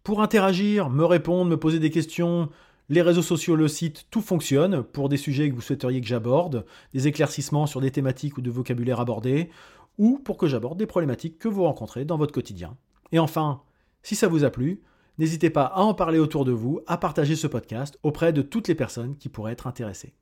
Pour 0.03 0.21
interagir, 0.21 0.89
me 0.89 1.05
répondre, 1.05 1.49
me 1.49 1.55
poser 1.55 1.79
des 1.79 1.89
questions, 1.89 2.49
les 2.89 3.01
réseaux 3.01 3.21
sociaux, 3.21 3.55
le 3.55 3.69
site, 3.69 4.07
tout 4.11 4.19
fonctionne 4.19 4.83
pour 4.83 5.07
des 5.07 5.15
sujets 5.15 5.49
que 5.49 5.55
vous 5.55 5.61
souhaiteriez 5.61 6.01
que 6.01 6.07
j'aborde, 6.07 6.65
des 6.93 7.07
éclaircissements 7.07 7.65
sur 7.65 7.79
des 7.79 7.91
thématiques 7.91 8.37
ou 8.37 8.41
de 8.41 8.51
vocabulaire 8.51 8.99
abordés, 8.99 9.51
ou 9.97 10.19
pour 10.19 10.35
que 10.35 10.47
j'aborde 10.47 10.77
des 10.77 10.85
problématiques 10.85 11.39
que 11.39 11.47
vous 11.47 11.63
rencontrez 11.63 12.03
dans 12.03 12.17
votre 12.17 12.33
quotidien. 12.33 12.75
Et 13.13 13.19
enfin, 13.19 13.61
si 14.03 14.17
ça 14.17 14.27
vous 14.27 14.43
a 14.43 14.49
plu, 14.49 14.81
N'hésitez 15.17 15.49
pas 15.49 15.65
à 15.65 15.81
en 15.81 15.93
parler 15.93 16.19
autour 16.19 16.43
de 16.43 16.51
vous, 16.51 16.81
à 16.87 16.97
partager 16.97 17.35
ce 17.35 17.47
podcast 17.47 17.97
auprès 18.03 18.33
de 18.33 18.41
toutes 18.41 18.67
les 18.67 18.75
personnes 18.75 19.17
qui 19.17 19.29
pourraient 19.29 19.53
être 19.53 19.67
intéressées. 19.67 20.13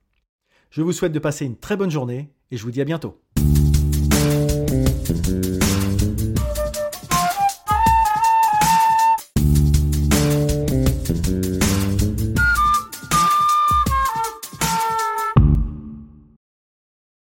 Je 0.69 0.81
vous 0.81 0.91
souhaite 0.91 1.11
de 1.11 1.19
passer 1.19 1.45
une 1.45 1.57
très 1.57 1.77
bonne 1.77 1.91
journée 1.91 2.31
et 2.51 2.57
je 2.57 2.63
vous 2.63 2.71
dis 2.71 2.81
à 2.81 2.85
bientôt. 2.85 3.22